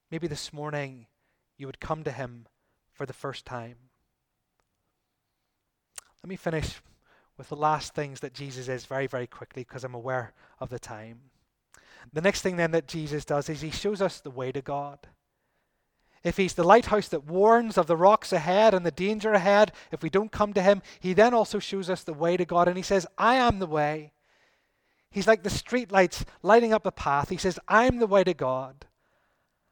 Maybe 0.10 0.28
this 0.28 0.54
morning 0.54 1.08
you 1.58 1.66
would 1.66 1.80
come 1.80 2.04
to 2.04 2.12
Him 2.12 2.48
for 2.94 3.06
the 3.06 3.14
first 3.14 3.46
time. 3.46 3.76
Let 6.24 6.30
me 6.30 6.36
finish 6.36 6.82
with 7.38 7.50
the 7.50 7.56
last 7.56 7.96
things 7.96 8.20
that 8.20 8.34
Jesus 8.34 8.68
is 8.68 8.86
very, 8.86 9.08
very 9.08 9.28
quickly 9.28 9.64
because 9.64 9.84
I'm 9.84 9.96
aware 9.96 10.34
of 10.60 10.70
the 10.70 10.80
time. 10.80 11.20
The 12.14 12.22
next 12.22 12.42
thing 12.42 12.58
then 12.58 12.72
that 12.72 12.88
Jesus 12.88 13.26
does 13.26 13.50
is 13.50 13.62
He 13.62 13.72
shows 13.72 14.02
us 14.02 14.20
the 14.20 14.32
way 14.32 14.52
to 14.52 14.62
God. 14.62 15.08
If 16.24 16.38
he's 16.38 16.54
the 16.54 16.64
lighthouse 16.64 17.08
that 17.10 17.26
warns 17.26 17.78
of 17.78 17.88
the 17.88 17.98
rocks 17.98 18.32
ahead 18.32 18.74
and 18.74 18.86
the 18.86 18.92
danger 18.92 19.34
ahead, 19.34 19.72
if 19.92 20.04
we 20.04 20.10
don't 20.10 20.32
come 20.32 20.54
to 20.54 20.62
him, 20.62 20.84
he 21.00 21.14
then 21.14 21.34
also 21.34 21.58
shows 21.58 21.90
us 21.90 22.04
the 22.04 22.14
way 22.14 22.38
to 22.38 22.46
God. 22.46 22.68
And 22.68 22.78
he 22.78 22.84
says, 22.84 23.08
I 23.18 23.36
am 23.36 23.58
the 23.58 23.66
way. 23.66 24.14
He's 25.10 25.28
like 25.28 25.44
the 25.44 25.50
street 25.50 25.92
lights 25.92 26.24
lighting 26.44 26.74
up 26.74 26.86
a 26.86 26.92
path. 26.92 27.30
He 27.30 27.38
says, 27.38 27.60
I'm 27.68 27.98
the 27.98 28.08
way 28.08 28.24
to 28.24 28.36
God. 28.36 28.86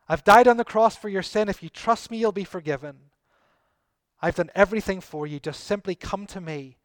I've 0.08 0.24
died 0.24 0.48
on 0.48 0.58
the 0.58 0.66
cross 0.66 0.96
for 0.96 1.08
your 1.08 1.22
sin. 1.22 1.50
If 1.50 1.62
you 1.62 1.70
trust 1.70 2.10
me, 2.10 2.18
you'll 2.18 2.32
be 2.32 2.44
forgiven. 2.44 2.98
I've 4.20 4.36
done 4.36 4.50
everything 4.56 5.02
for 5.02 5.28
you. 5.28 5.40
Just 5.40 5.64
simply 5.64 5.94
come 5.94 6.26
to 6.28 6.42
me, 6.42 6.78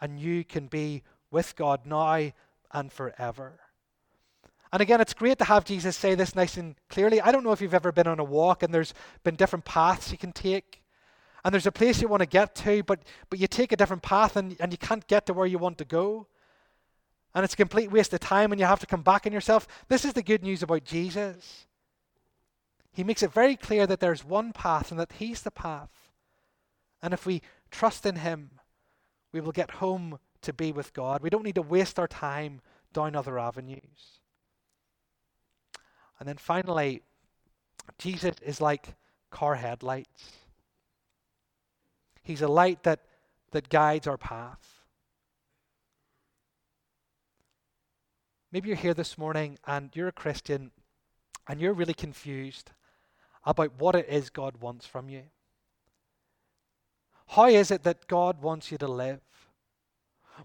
and 0.00 0.18
you 0.18 0.44
can 0.44 0.66
be 0.66 1.02
with 1.30 1.54
God 1.56 1.84
now 1.84 2.32
and 2.72 2.90
forever. 2.90 3.60
And 4.74 4.80
again, 4.80 5.00
it's 5.00 5.14
great 5.14 5.38
to 5.38 5.44
have 5.44 5.64
Jesus 5.64 5.96
say 5.96 6.16
this 6.16 6.34
nice 6.34 6.56
and 6.56 6.74
clearly. 6.88 7.20
I 7.20 7.30
don't 7.30 7.44
know 7.44 7.52
if 7.52 7.60
you've 7.60 7.74
ever 7.74 7.92
been 7.92 8.08
on 8.08 8.18
a 8.18 8.24
walk 8.24 8.64
and 8.64 8.74
there's 8.74 8.92
been 9.22 9.36
different 9.36 9.64
paths 9.64 10.10
you 10.10 10.18
can 10.18 10.32
take. 10.32 10.82
And 11.44 11.54
there's 11.54 11.68
a 11.68 11.70
place 11.70 12.02
you 12.02 12.08
want 12.08 12.22
to 12.22 12.26
get 12.26 12.56
to, 12.56 12.82
but, 12.82 12.98
but 13.30 13.38
you 13.38 13.46
take 13.46 13.70
a 13.70 13.76
different 13.76 14.02
path 14.02 14.34
and, 14.34 14.56
and 14.58 14.72
you 14.72 14.78
can't 14.78 15.06
get 15.06 15.26
to 15.26 15.32
where 15.32 15.46
you 15.46 15.58
want 15.58 15.78
to 15.78 15.84
go. 15.84 16.26
And 17.36 17.44
it's 17.44 17.54
a 17.54 17.56
complete 17.56 17.92
waste 17.92 18.12
of 18.14 18.18
time 18.18 18.50
and 18.50 18.60
you 18.60 18.66
have 18.66 18.80
to 18.80 18.86
come 18.86 19.02
back 19.02 19.28
on 19.28 19.32
yourself. 19.32 19.68
This 19.86 20.04
is 20.04 20.14
the 20.14 20.24
good 20.24 20.42
news 20.42 20.60
about 20.60 20.82
Jesus. 20.82 21.68
He 22.90 23.04
makes 23.04 23.22
it 23.22 23.32
very 23.32 23.54
clear 23.54 23.86
that 23.86 24.00
there's 24.00 24.24
one 24.24 24.52
path 24.52 24.90
and 24.90 24.98
that 24.98 25.12
He's 25.20 25.42
the 25.42 25.52
path. 25.52 26.10
And 27.00 27.14
if 27.14 27.26
we 27.26 27.42
trust 27.70 28.06
in 28.06 28.16
Him, 28.16 28.50
we 29.30 29.40
will 29.40 29.52
get 29.52 29.70
home 29.70 30.18
to 30.42 30.52
be 30.52 30.72
with 30.72 30.92
God. 30.92 31.22
We 31.22 31.30
don't 31.30 31.44
need 31.44 31.54
to 31.54 31.62
waste 31.62 32.00
our 32.00 32.08
time 32.08 32.60
down 32.92 33.14
other 33.14 33.38
avenues. 33.38 34.18
And 36.18 36.28
then 36.28 36.36
finally, 36.36 37.02
Jesus 37.98 38.36
is 38.42 38.60
like 38.60 38.94
car 39.30 39.56
headlights. 39.56 40.32
He's 42.22 42.42
a 42.42 42.48
light 42.48 42.82
that, 42.84 43.00
that 43.50 43.68
guides 43.68 44.06
our 44.06 44.16
path. 44.16 44.80
Maybe 48.50 48.68
you're 48.68 48.76
here 48.76 48.94
this 48.94 49.18
morning 49.18 49.58
and 49.66 49.90
you're 49.94 50.08
a 50.08 50.12
Christian 50.12 50.70
and 51.48 51.60
you're 51.60 51.72
really 51.72 51.94
confused 51.94 52.70
about 53.44 53.72
what 53.78 53.94
it 53.94 54.06
is 54.08 54.30
God 54.30 54.58
wants 54.60 54.86
from 54.86 55.08
you. 55.08 55.24
How 57.28 57.46
is 57.46 57.70
it 57.70 57.82
that 57.82 58.06
God 58.06 58.40
wants 58.40 58.70
you 58.70 58.78
to 58.78 58.86
live? 58.86 59.20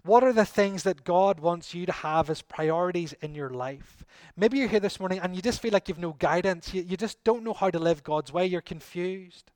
What 0.02 0.22
are 0.22 0.32
the 0.32 0.44
things 0.44 0.84
that 0.84 1.04
God 1.04 1.40
wants 1.40 1.74
you 1.74 1.84
to 1.86 1.92
have 1.92 2.30
as 2.30 2.42
priorities 2.42 3.12
in 3.20 3.34
your 3.34 3.50
life? 3.50 4.04
Maybe 4.36 4.58
you're 4.58 4.68
here 4.68 4.80
this 4.80 5.00
morning 5.00 5.18
and 5.18 5.34
you 5.34 5.42
just 5.42 5.60
feel 5.60 5.72
like 5.72 5.88
you've 5.88 5.98
no 5.98 6.12
guidance. 6.18 6.72
You, 6.72 6.82
you 6.82 6.96
just 6.96 7.22
don't 7.24 7.44
know 7.44 7.52
how 7.52 7.70
to 7.70 7.78
live 7.78 8.02
God's 8.02 8.32
way. 8.32 8.46
You're 8.46 8.60
confused. 8.60 9.50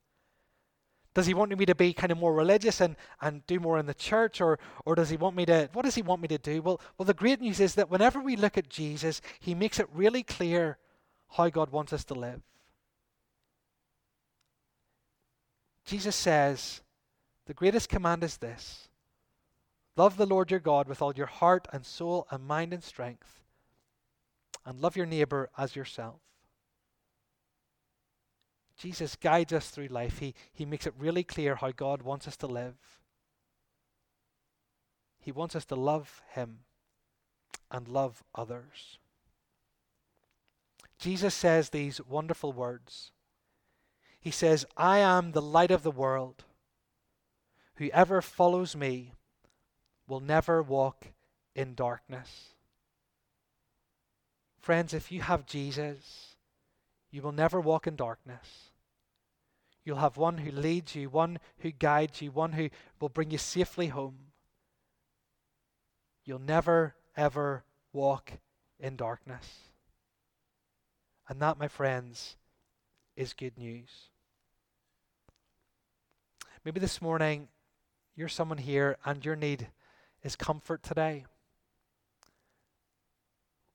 Does 1.15 1.27
he 1.27 1.35
want 1.35 1.57
me 1.57 1.65
to 1.65 1.75
be 1.77 1.93
kind 1.93 2.11
of 2.11 2.19
more 2.19 2.35
religious 2.35 2.81
and, 2.81 2.97
and 3.21 3.47
do 3.47 3.61
more 3.61 3.79
in 3.79 3.87
the 3.87 3.95
church? 3.95 4.41
Or, 4.41 4.59
or 4.85 4.97
does 4.97 5.11
he 5.11 5.17
want 5.17 5.37
me 5.37 5.47
to, 5.47 5.71
what 5.73 5.85
does 5.85 5.95
he 5.95 6.03
want 6.03 6.21
me 6.21 6.29
to 6.29 6.39
do? 6.39 6.61
Well, 6.61 6.81
well, 6.99 7.07
the 7.07 7.15
great 7.15 7.41
news 7.41 7.61
is 7.61 7.77
that 7.77 7.89
whenever 7.89 8.21
we 8.21 8.35
look 8.35 8.59
at 8.59 8.69
Jesus, 8.69 9.21
he 9.39 9.55
makes 9.55 9.79
it 9.79 9.89
really 9.95 10.25
clear 10.25 10.79
how 11.31 11.49
God 11.49 11.71
wants 11.71 11.93
us 11.93 12.05
to 12.07 12.15
live. 12.15 12.43
Jesus 15.85 16.17
says, 16.17 16.81
the 17.47 17.55
greatest 17.55 17.89
command 17.89 18.25
is 18.25 18.39
this 18.39 18.89
Love 19.97 20.17
the 20.17 20.27
Lord 20.27 20.51
your 20.51 20.61
God 20.61 20.89
with 20.89 21.01
all 21.01 21.15
your 21.15 21.27
heart 21.27 21.69
and 21.73 21.87
soul 21.87 22.27
and 22.31 22.45
mind 22.45 22.73
and 22.73 22.83
strength, 22.83 23.41
and 24.67 24.81
love 24.81 24.97
your 24.97 25.07
neighbor 25.07 25.51
as 25.57 25.77
yourself. 25.77 26.21
Jesus 28.77 29.15
guides 29.15 29.53
us 29.53 29.71
through 29.71 29.87
life. 29.87 30.19
He, 30.19 30.35
he 30.53 30.65
makes 30.65 30.87
it 30.87 30.95
really 30.99 31.23
clear 31.23 31.55
how 31.55 31.71
God 31.71 32.03
wants 32.03 32.27
us 32.27 32.37
to 32.39 32.47
live. 32.47 32.75
He 35.21 35.31
wants 35.31 35.55
us 35.55 35.65
to 35.67 35.77
love 35.77 36.23
Him 36.33 36.61
and 37.71 37.87
love 37.89 38.25
others. 38.35 38.99
Jesus 40.99 41.35
says 41.35 41.71
these 41.71 42.01
wonderful 42.01 42.53
words. 42.53 43.13
He 44.21 44.31
says, 44.31 44.65
I 44.77 44.99
am 44.99 45.33
the 45.33 45.43
light 45.43 45.71
of 45.71 45.83
the 45.83 45.91
world. 45.91 46.45
Whoever 47.77 48.23
follows 48.23 48.75
me 48.75 49.13
will 50.07 50.21
never 50.21 50.63
walk 50.63 51.07
in 51.55 51.75
darkness. 51.75 52.55
Friends, 54.61 54.95
if 54.95 55.13
you 55.13 55.23
have 55.23 55.47
Jesus, 55.47 56.37
you 57.11 57.23
will 57.23 57.33
never 57.33 57.61
walk 57.61 57.87
in 57.87 57.97
darkness. 57.97 58.71
You'll 59.85 59.99
have 59.99 60.17
one 60.17 60.39
who 60.39 60.51
leads 60.51 60.95
you, 60.95 61.11
one 61.11 61.39
who 61.59 61.71
guides 61.71 62.23
you, 62.23 62.31
one 62.31 62.53
who 62.53 62.71
will 63.01 63.11
bring 63.11 63.31
you 63.31 63.39
safely 63.39 63.89
home. 63.89 64.17
You'll 66.25 66.39
never, 66.39 66.95
ever 67.17 67.65
walk 67.93 68.33
in 68.81 68.97
darkness. 68.97 69.47
And 71.29 71.41
that, 71.41 71.59
my 71.59 71.69
friends, 71.69 72.37
is 73.17 73.35
good 73.35 73.59
news. 73.59 74.09
Maybe 76.65 76.81
this 76.81 77.03
morning 77.03 77.49
you're 78.17 78.29
someone 78.29 78.59
here 78.59 78.97
and 79.05 79.23
your 79.25 79.37
need 79.37 79.69
is 80.25 80.35
comfort 80.35 80.83
today. 80.83 81.27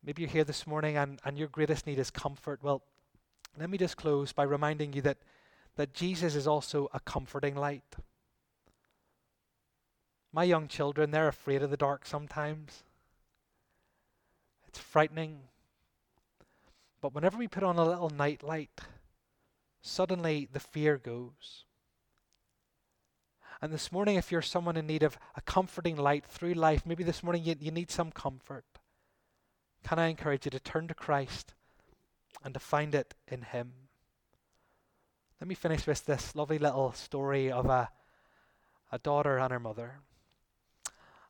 Maybe 0.03 0.23
you're 0.23 0.31
here 0.31 0.43
this 0.43 0.65
morning 0.65 0.97
and, 0.97 1.19
and 1.23 1.37
your 1.37 1.47
greatest 1.47 1.85
need 1.85 1.99
is 1.99 2.09
comfort. 2.09 2.59
Well, 2.63 2.81
let 3.57 3.69
me 3.69 3.77
just 3.77 3.97
close 3.97 4.33
by 4.33 4.43
reminding 4.43 4.93
you 4.93 5.01
that, 5.03 5.17
that 5.75 5.93
Jesus 5.93 6.35
is 6.35 6.47
also 6.47 6.89
a 6.93 6.99
comforting 6.99 7.55
light. 7.55 7.95
My 10.33 10.43
young 10.43 10.67
children, 10.67 11.11
they're 11.11 11.27
afraid 11.27 11.61
of 11.61 11.69
the 11.69 11.77
dark 11.77 12.05
sometimes. 12.05 12.83
It's 14.67 14.79
frightening. 14.79 15.39
But 17.01 17.13
whenever 17.13 17.37
we 17.37 17.47
put 17.47 17.63
on 17.63 17.77
a 17.77 17.85
little 17.85 18.09
night 18.09 18.43
light, 18.43 18.81
suddenly 19.81 20.47
the 20.51 20.59
fear 20.59 20.97
goes. 20.97 21.65
And 23.61 23.73
this 23.73 23.91
morning, 23.91 24.15
if 24.15 24.31
you're 24.31 24.41
someone 24.41 24.77
in 24.77 24.87
need 24.87 25.03
of 25.03 25.17
a 25.35 25.41
comforting 25.41 25.97
light 25.97 26.25
through 26.25 26.53
life, 26.53 26.85
maybe 26.85 27.03
this 27.03 27.21
morning 27.21 27.43
you, 27.43 27.55
you 27.59 27.71
need 27.71 27.91
some 27.91 28.09
comfort. 28.09 28.65
Can 29.83 29.99
I 29.99 30.07
encourage 30.07 30.45
you 30.45 30.51
to 30.51 30.59
turn 30.59 30.87
to 30.87 30.93
Christ 30.93 31.53
and 32.43 32.53
to 32.53 32.59
find 32.59 32.95
it 32.95 33.15
in 33.27 33.41
Him? 33.41 33.73
Let 35.41 35.47
me 35.47 35.55
finish 35.55 35.85
with 35.85 36.05
this 36.05 36.35
lovely 36.35 36.57
little 36.57 36.93
story 36.93 37.51
of 37.51 37.65
a, 37.65 37.89
a 38.91 38.99
daughter 38.99 39.37
and 39.37 39.51
her 39.51 39.59
mother. 39.59 39.99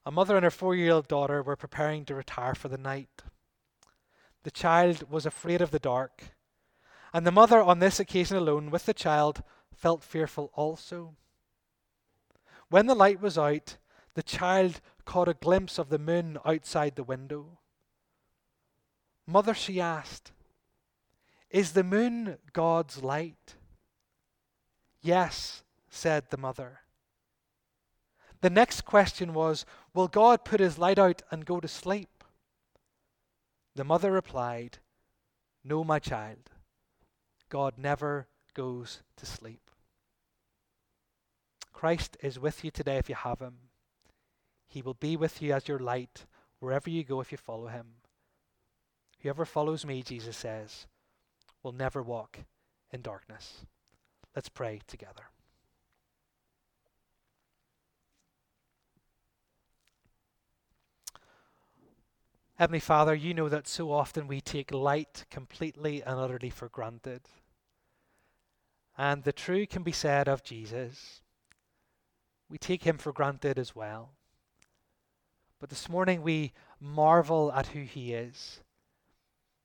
A 0.05 0.11
mother 0.11 0.35
and 0.35 0.43
her 0.43 0.51
four 0.51 0.75
year 0.75 0.93
old 0.93 1.07
daughter 1.07 1.41
were 1.41 1.55
preparing 1.55 2.05
to 2.05 2.15
retire 2.15 2.55
for 2.55 2.67
the 2.67 2.77
night. 2.77 3.23
The 4.43 4.51
child 4.51 5.09
was 5.09 5.25
afraid 5.25 5.61
of 5.61 5.71
the 5.71 5.79
dark, 5.79 6.35
and 7.11 7.25
the 7.25 7.31
mother, 7.31 7.61
on 7.61 7.79
this 7.79 7.99
occasion 7.99 8.37
alone 8.37 8.69
with 8.69 8.85
the 8.85 8.93
child, 8.93 9.43
felt 9.75 10.03
fearful 10.03 10.51
also. 10.53 11.15
When 12.69 12.85
the 12.85 12.95
light 12.95 13.19
was 13.19 13.37
out, 13.37 13.77
the 14.13 14.23
child 14.23 14.81
caught 15.05 15.27
a 15.27 15.33
glimpse 15.33 15.79
of 15.79 15.89
the 15.89 15.99
moon 15.99 16.37
outside 16.45 16.95
the 16.95 17.03
window. 17.03 17.59
Mother, 19.25 19.53
she 19.53 19.79
asked, 19.79 20.31
Is 21.49 21.71
the 21.73 21.83
moon 21.83 22.37
God's 22.53 23.03
light? 23.03 23.55
Yes, 25.01 25.63
said 25.89 26.25
the 26.29 26.37
mother. 26.37 26.81
The 28.41 28.49
next 28.49 28.81
question 28.81 29.33
was, 29.33 29.65
Will 29.93 30.07
God 30.07 30.45
put 30.45 30.59
his 30.59 30.77
light 30.77 30.99
out 30.99 31.21
and 31.31 31.45
go 31.45 31.59
to 31.59 31.67
sleep? 31.67 32.23
The 33.75 33.83
mother 33.83 34.11
replied, 34.11 34.77
No, 35.63 35.83
my 35.83 35.99
child. 35.99 36.49
God 37.49 37.75
never 37.77 38.27
goes 38.53 39.01
to 39.17 39.25
sleep. 39.25 39.68
Christ 41.79 42.17
is 42.21 42.37
with 42.37 42.65
you 42.65 42.71
today 42.71 42.97
if 42.97 43.07
you 43.07 43.15
have 43.15 43.39
him. 43.39 43.53
He 44.67 44.81
will 44.81 44.95
be 44.95 45.15
with 45.15 45.41
you 45.41 45.53
as 45.53 45.69
your 45.69 45.79
light 45.79 46.25
wherever 46.59 46.89
you 46.89 47.05
go 47.05 47.21
if 47.21 47.31
you 47.31 47.37
follow 47.37 47.67
him. 47.67 47.85
Whoever 49.21 49.45
follows 49.45 49.85
me, 49.85 50.03
Jesus 50.03 50.35
says, 50.35 50.87
will 51.63 51.71
never 51.71 52.03
walk 52.03 52.39
in 52.91 53.01
darkness. 53.01 53.65
Let's 54.35 54.49
pray 54.49 54.81
together. 54.87 55.23
Heavenly 62.55 62.81
Father, 62.81 63.15
you 63.15 63.33
know 63.33 63.47
that 63.47 63.69
so 63.69 63.89
often 63.89 64.27
we 64.27 64.41
take 64.41 64.73
light 64.73 65.23
completely 65.31 66.03
and 66.03 66.19
utterly 66.19 66.49
for 66.49 66.67
granted. 66.67 67.21
And 68.97 69.23
the 69.23 69.31
true 69.31 69.65
can 69.65 69.83
be 69.83 69.93
said 69.93 70.27
of 70.27 70.43
Jesus. 70.43 71.21
We 72.49 72.57
take 72.57 72.83
him 72.83 72.97
for 72.97 73.11
granted 73.11 73.59
as 73.59 73.75
well. 73.75 74.11
But 75.59 75.69
this 75.69 75.89
morning 75.89 76.21
we 76.21 76.53
marvel 76.79 77.51
at 77.51 77.67
who 77.67 77.81
he 77.81 78.13
is 78.13 78.61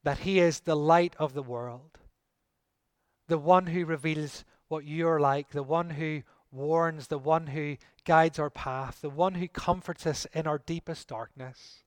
that 0.05 0.19
He 0.19 0.39
is 0.39 0.61
the 0.61 0.77
light 0.77 1.17
of 1.19 1.35
the 1.35 1.43
world, 1.43 1.99
the 3.27 3.39
one 3.39 3.67
who 3.67 3.85
reveals 3.85 4.45
what 4.69 4.85
you're 4.85 5.19
like, 5.19 5.51
the 5.51 5.63
one 5.63 5.91
who 5.91 6.23
warns, 6.53 7.09
the 7.09 7.19
one 7.19 7.49
who 7.49 7.77
guides 8.05 8.39
our 8.39 8.51
path, 8.51 9.01
the 9.01 9.11
one 9.11 9.35
who 9.35 9.49
comforts 9.49 10.07
us 10.07 10.27
in 10.33 10.47
our 10.47 10.59
deepest 10.59 11.09
darkness. 11.09 11.83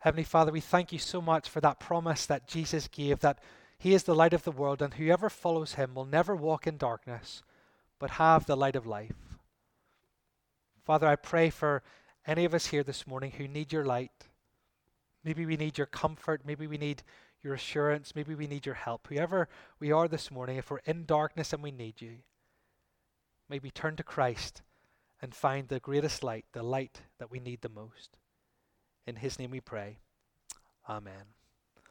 Heavenly 0.00 0.24
Father, 0.24 0.52
we 0.52 0.60
thank 0.60 0.92
you 0.92 0.98
so 0.98 1.22
much 1.22 1.48
for 1.48 1.60
that 1.60 1.80
promise 1.80 2.26
that 2.26 2.48
Jesus 2.48 2.88
gave 2.88 3.20
that 3.20 3.38
He 3.78 3.94
is 3.94 4.02
the 4.02 4.14
light 4.14 4.34
of 4.34 4.42
the 4.42 4.52
world, 4.52 4.82
and 4.82 4.94
whoever 4.94 5.30
follows 5.30 5.74
Him 5.74 5.94
will 5.94 6.04
never 6.04 6.34
walk 6.34 6.66
in 6.66 6.76
darkness, 6.76 7.44
but 7.98 8.10
have 8.10 8.46
the 8.46 8.56
light 8.56 8.76
of 8.76 8.86
life. 8.86 9.14
Father, 10.84 11.06
I 11.06 11.16
pray 11.16 11.50
for 11.50 11.82
any 12.26 12.44
of 12.44 12.54
us 12.54 12.66
here 12.66 12.82
this 12.82 13.06
morning 13.06 13.32
who 13.32 13.48
need 13.48 13.72
your 13.72 13.84
light. 13.84 14.28
Maybe 15.24 15.44
we 15.44 15.56
need 15.56 15.78
your 15.78 15.86
comfort. 15.86 16.42
Maybe 16.44 16.66
we 16.66 16.78
need 16.78 17.02
your 17.42 17.54
assurance. 17.54 18.14
Maybe 18.14 18.34
we 18.34 18.46
need 18.46 18.66
your 18.66 18.74
help. 18.74 19.08
Whoever 19.08 19.48
we 19.80 19.90
are 19.92 20.08
this 20.08 20.30
morning, 20.30 20.56
if 20.56 20.70
we're 20.70 20.78
in 20.78 21.04
darkness 21.04 21.52
and 21.52 21.62
we 21.62 21.70
need 21.70 22.00
you, 22.00 22.18
maybe 23.48 23.70
turn 23.70 23.96
to 23.96 24.02
Christ 24.02 24.62
and 25.22 25.34
find 25.34 25.68
the 25.68 25.80
greatest 25.80 26.22
light, 26.22 26.44
the 26.52 26.62
light 26.62 27.02
that 27.18 27.30
we 27.30 27.40
need 27.40 27.62
the 27.62 27.68
most. 27.68 28.16
In 29.06 29.16
his 29.16 29.38
name 29.38 29.50
we 29.50 29.60
pray. 29.60 29.98
Amen. 30.88 31.35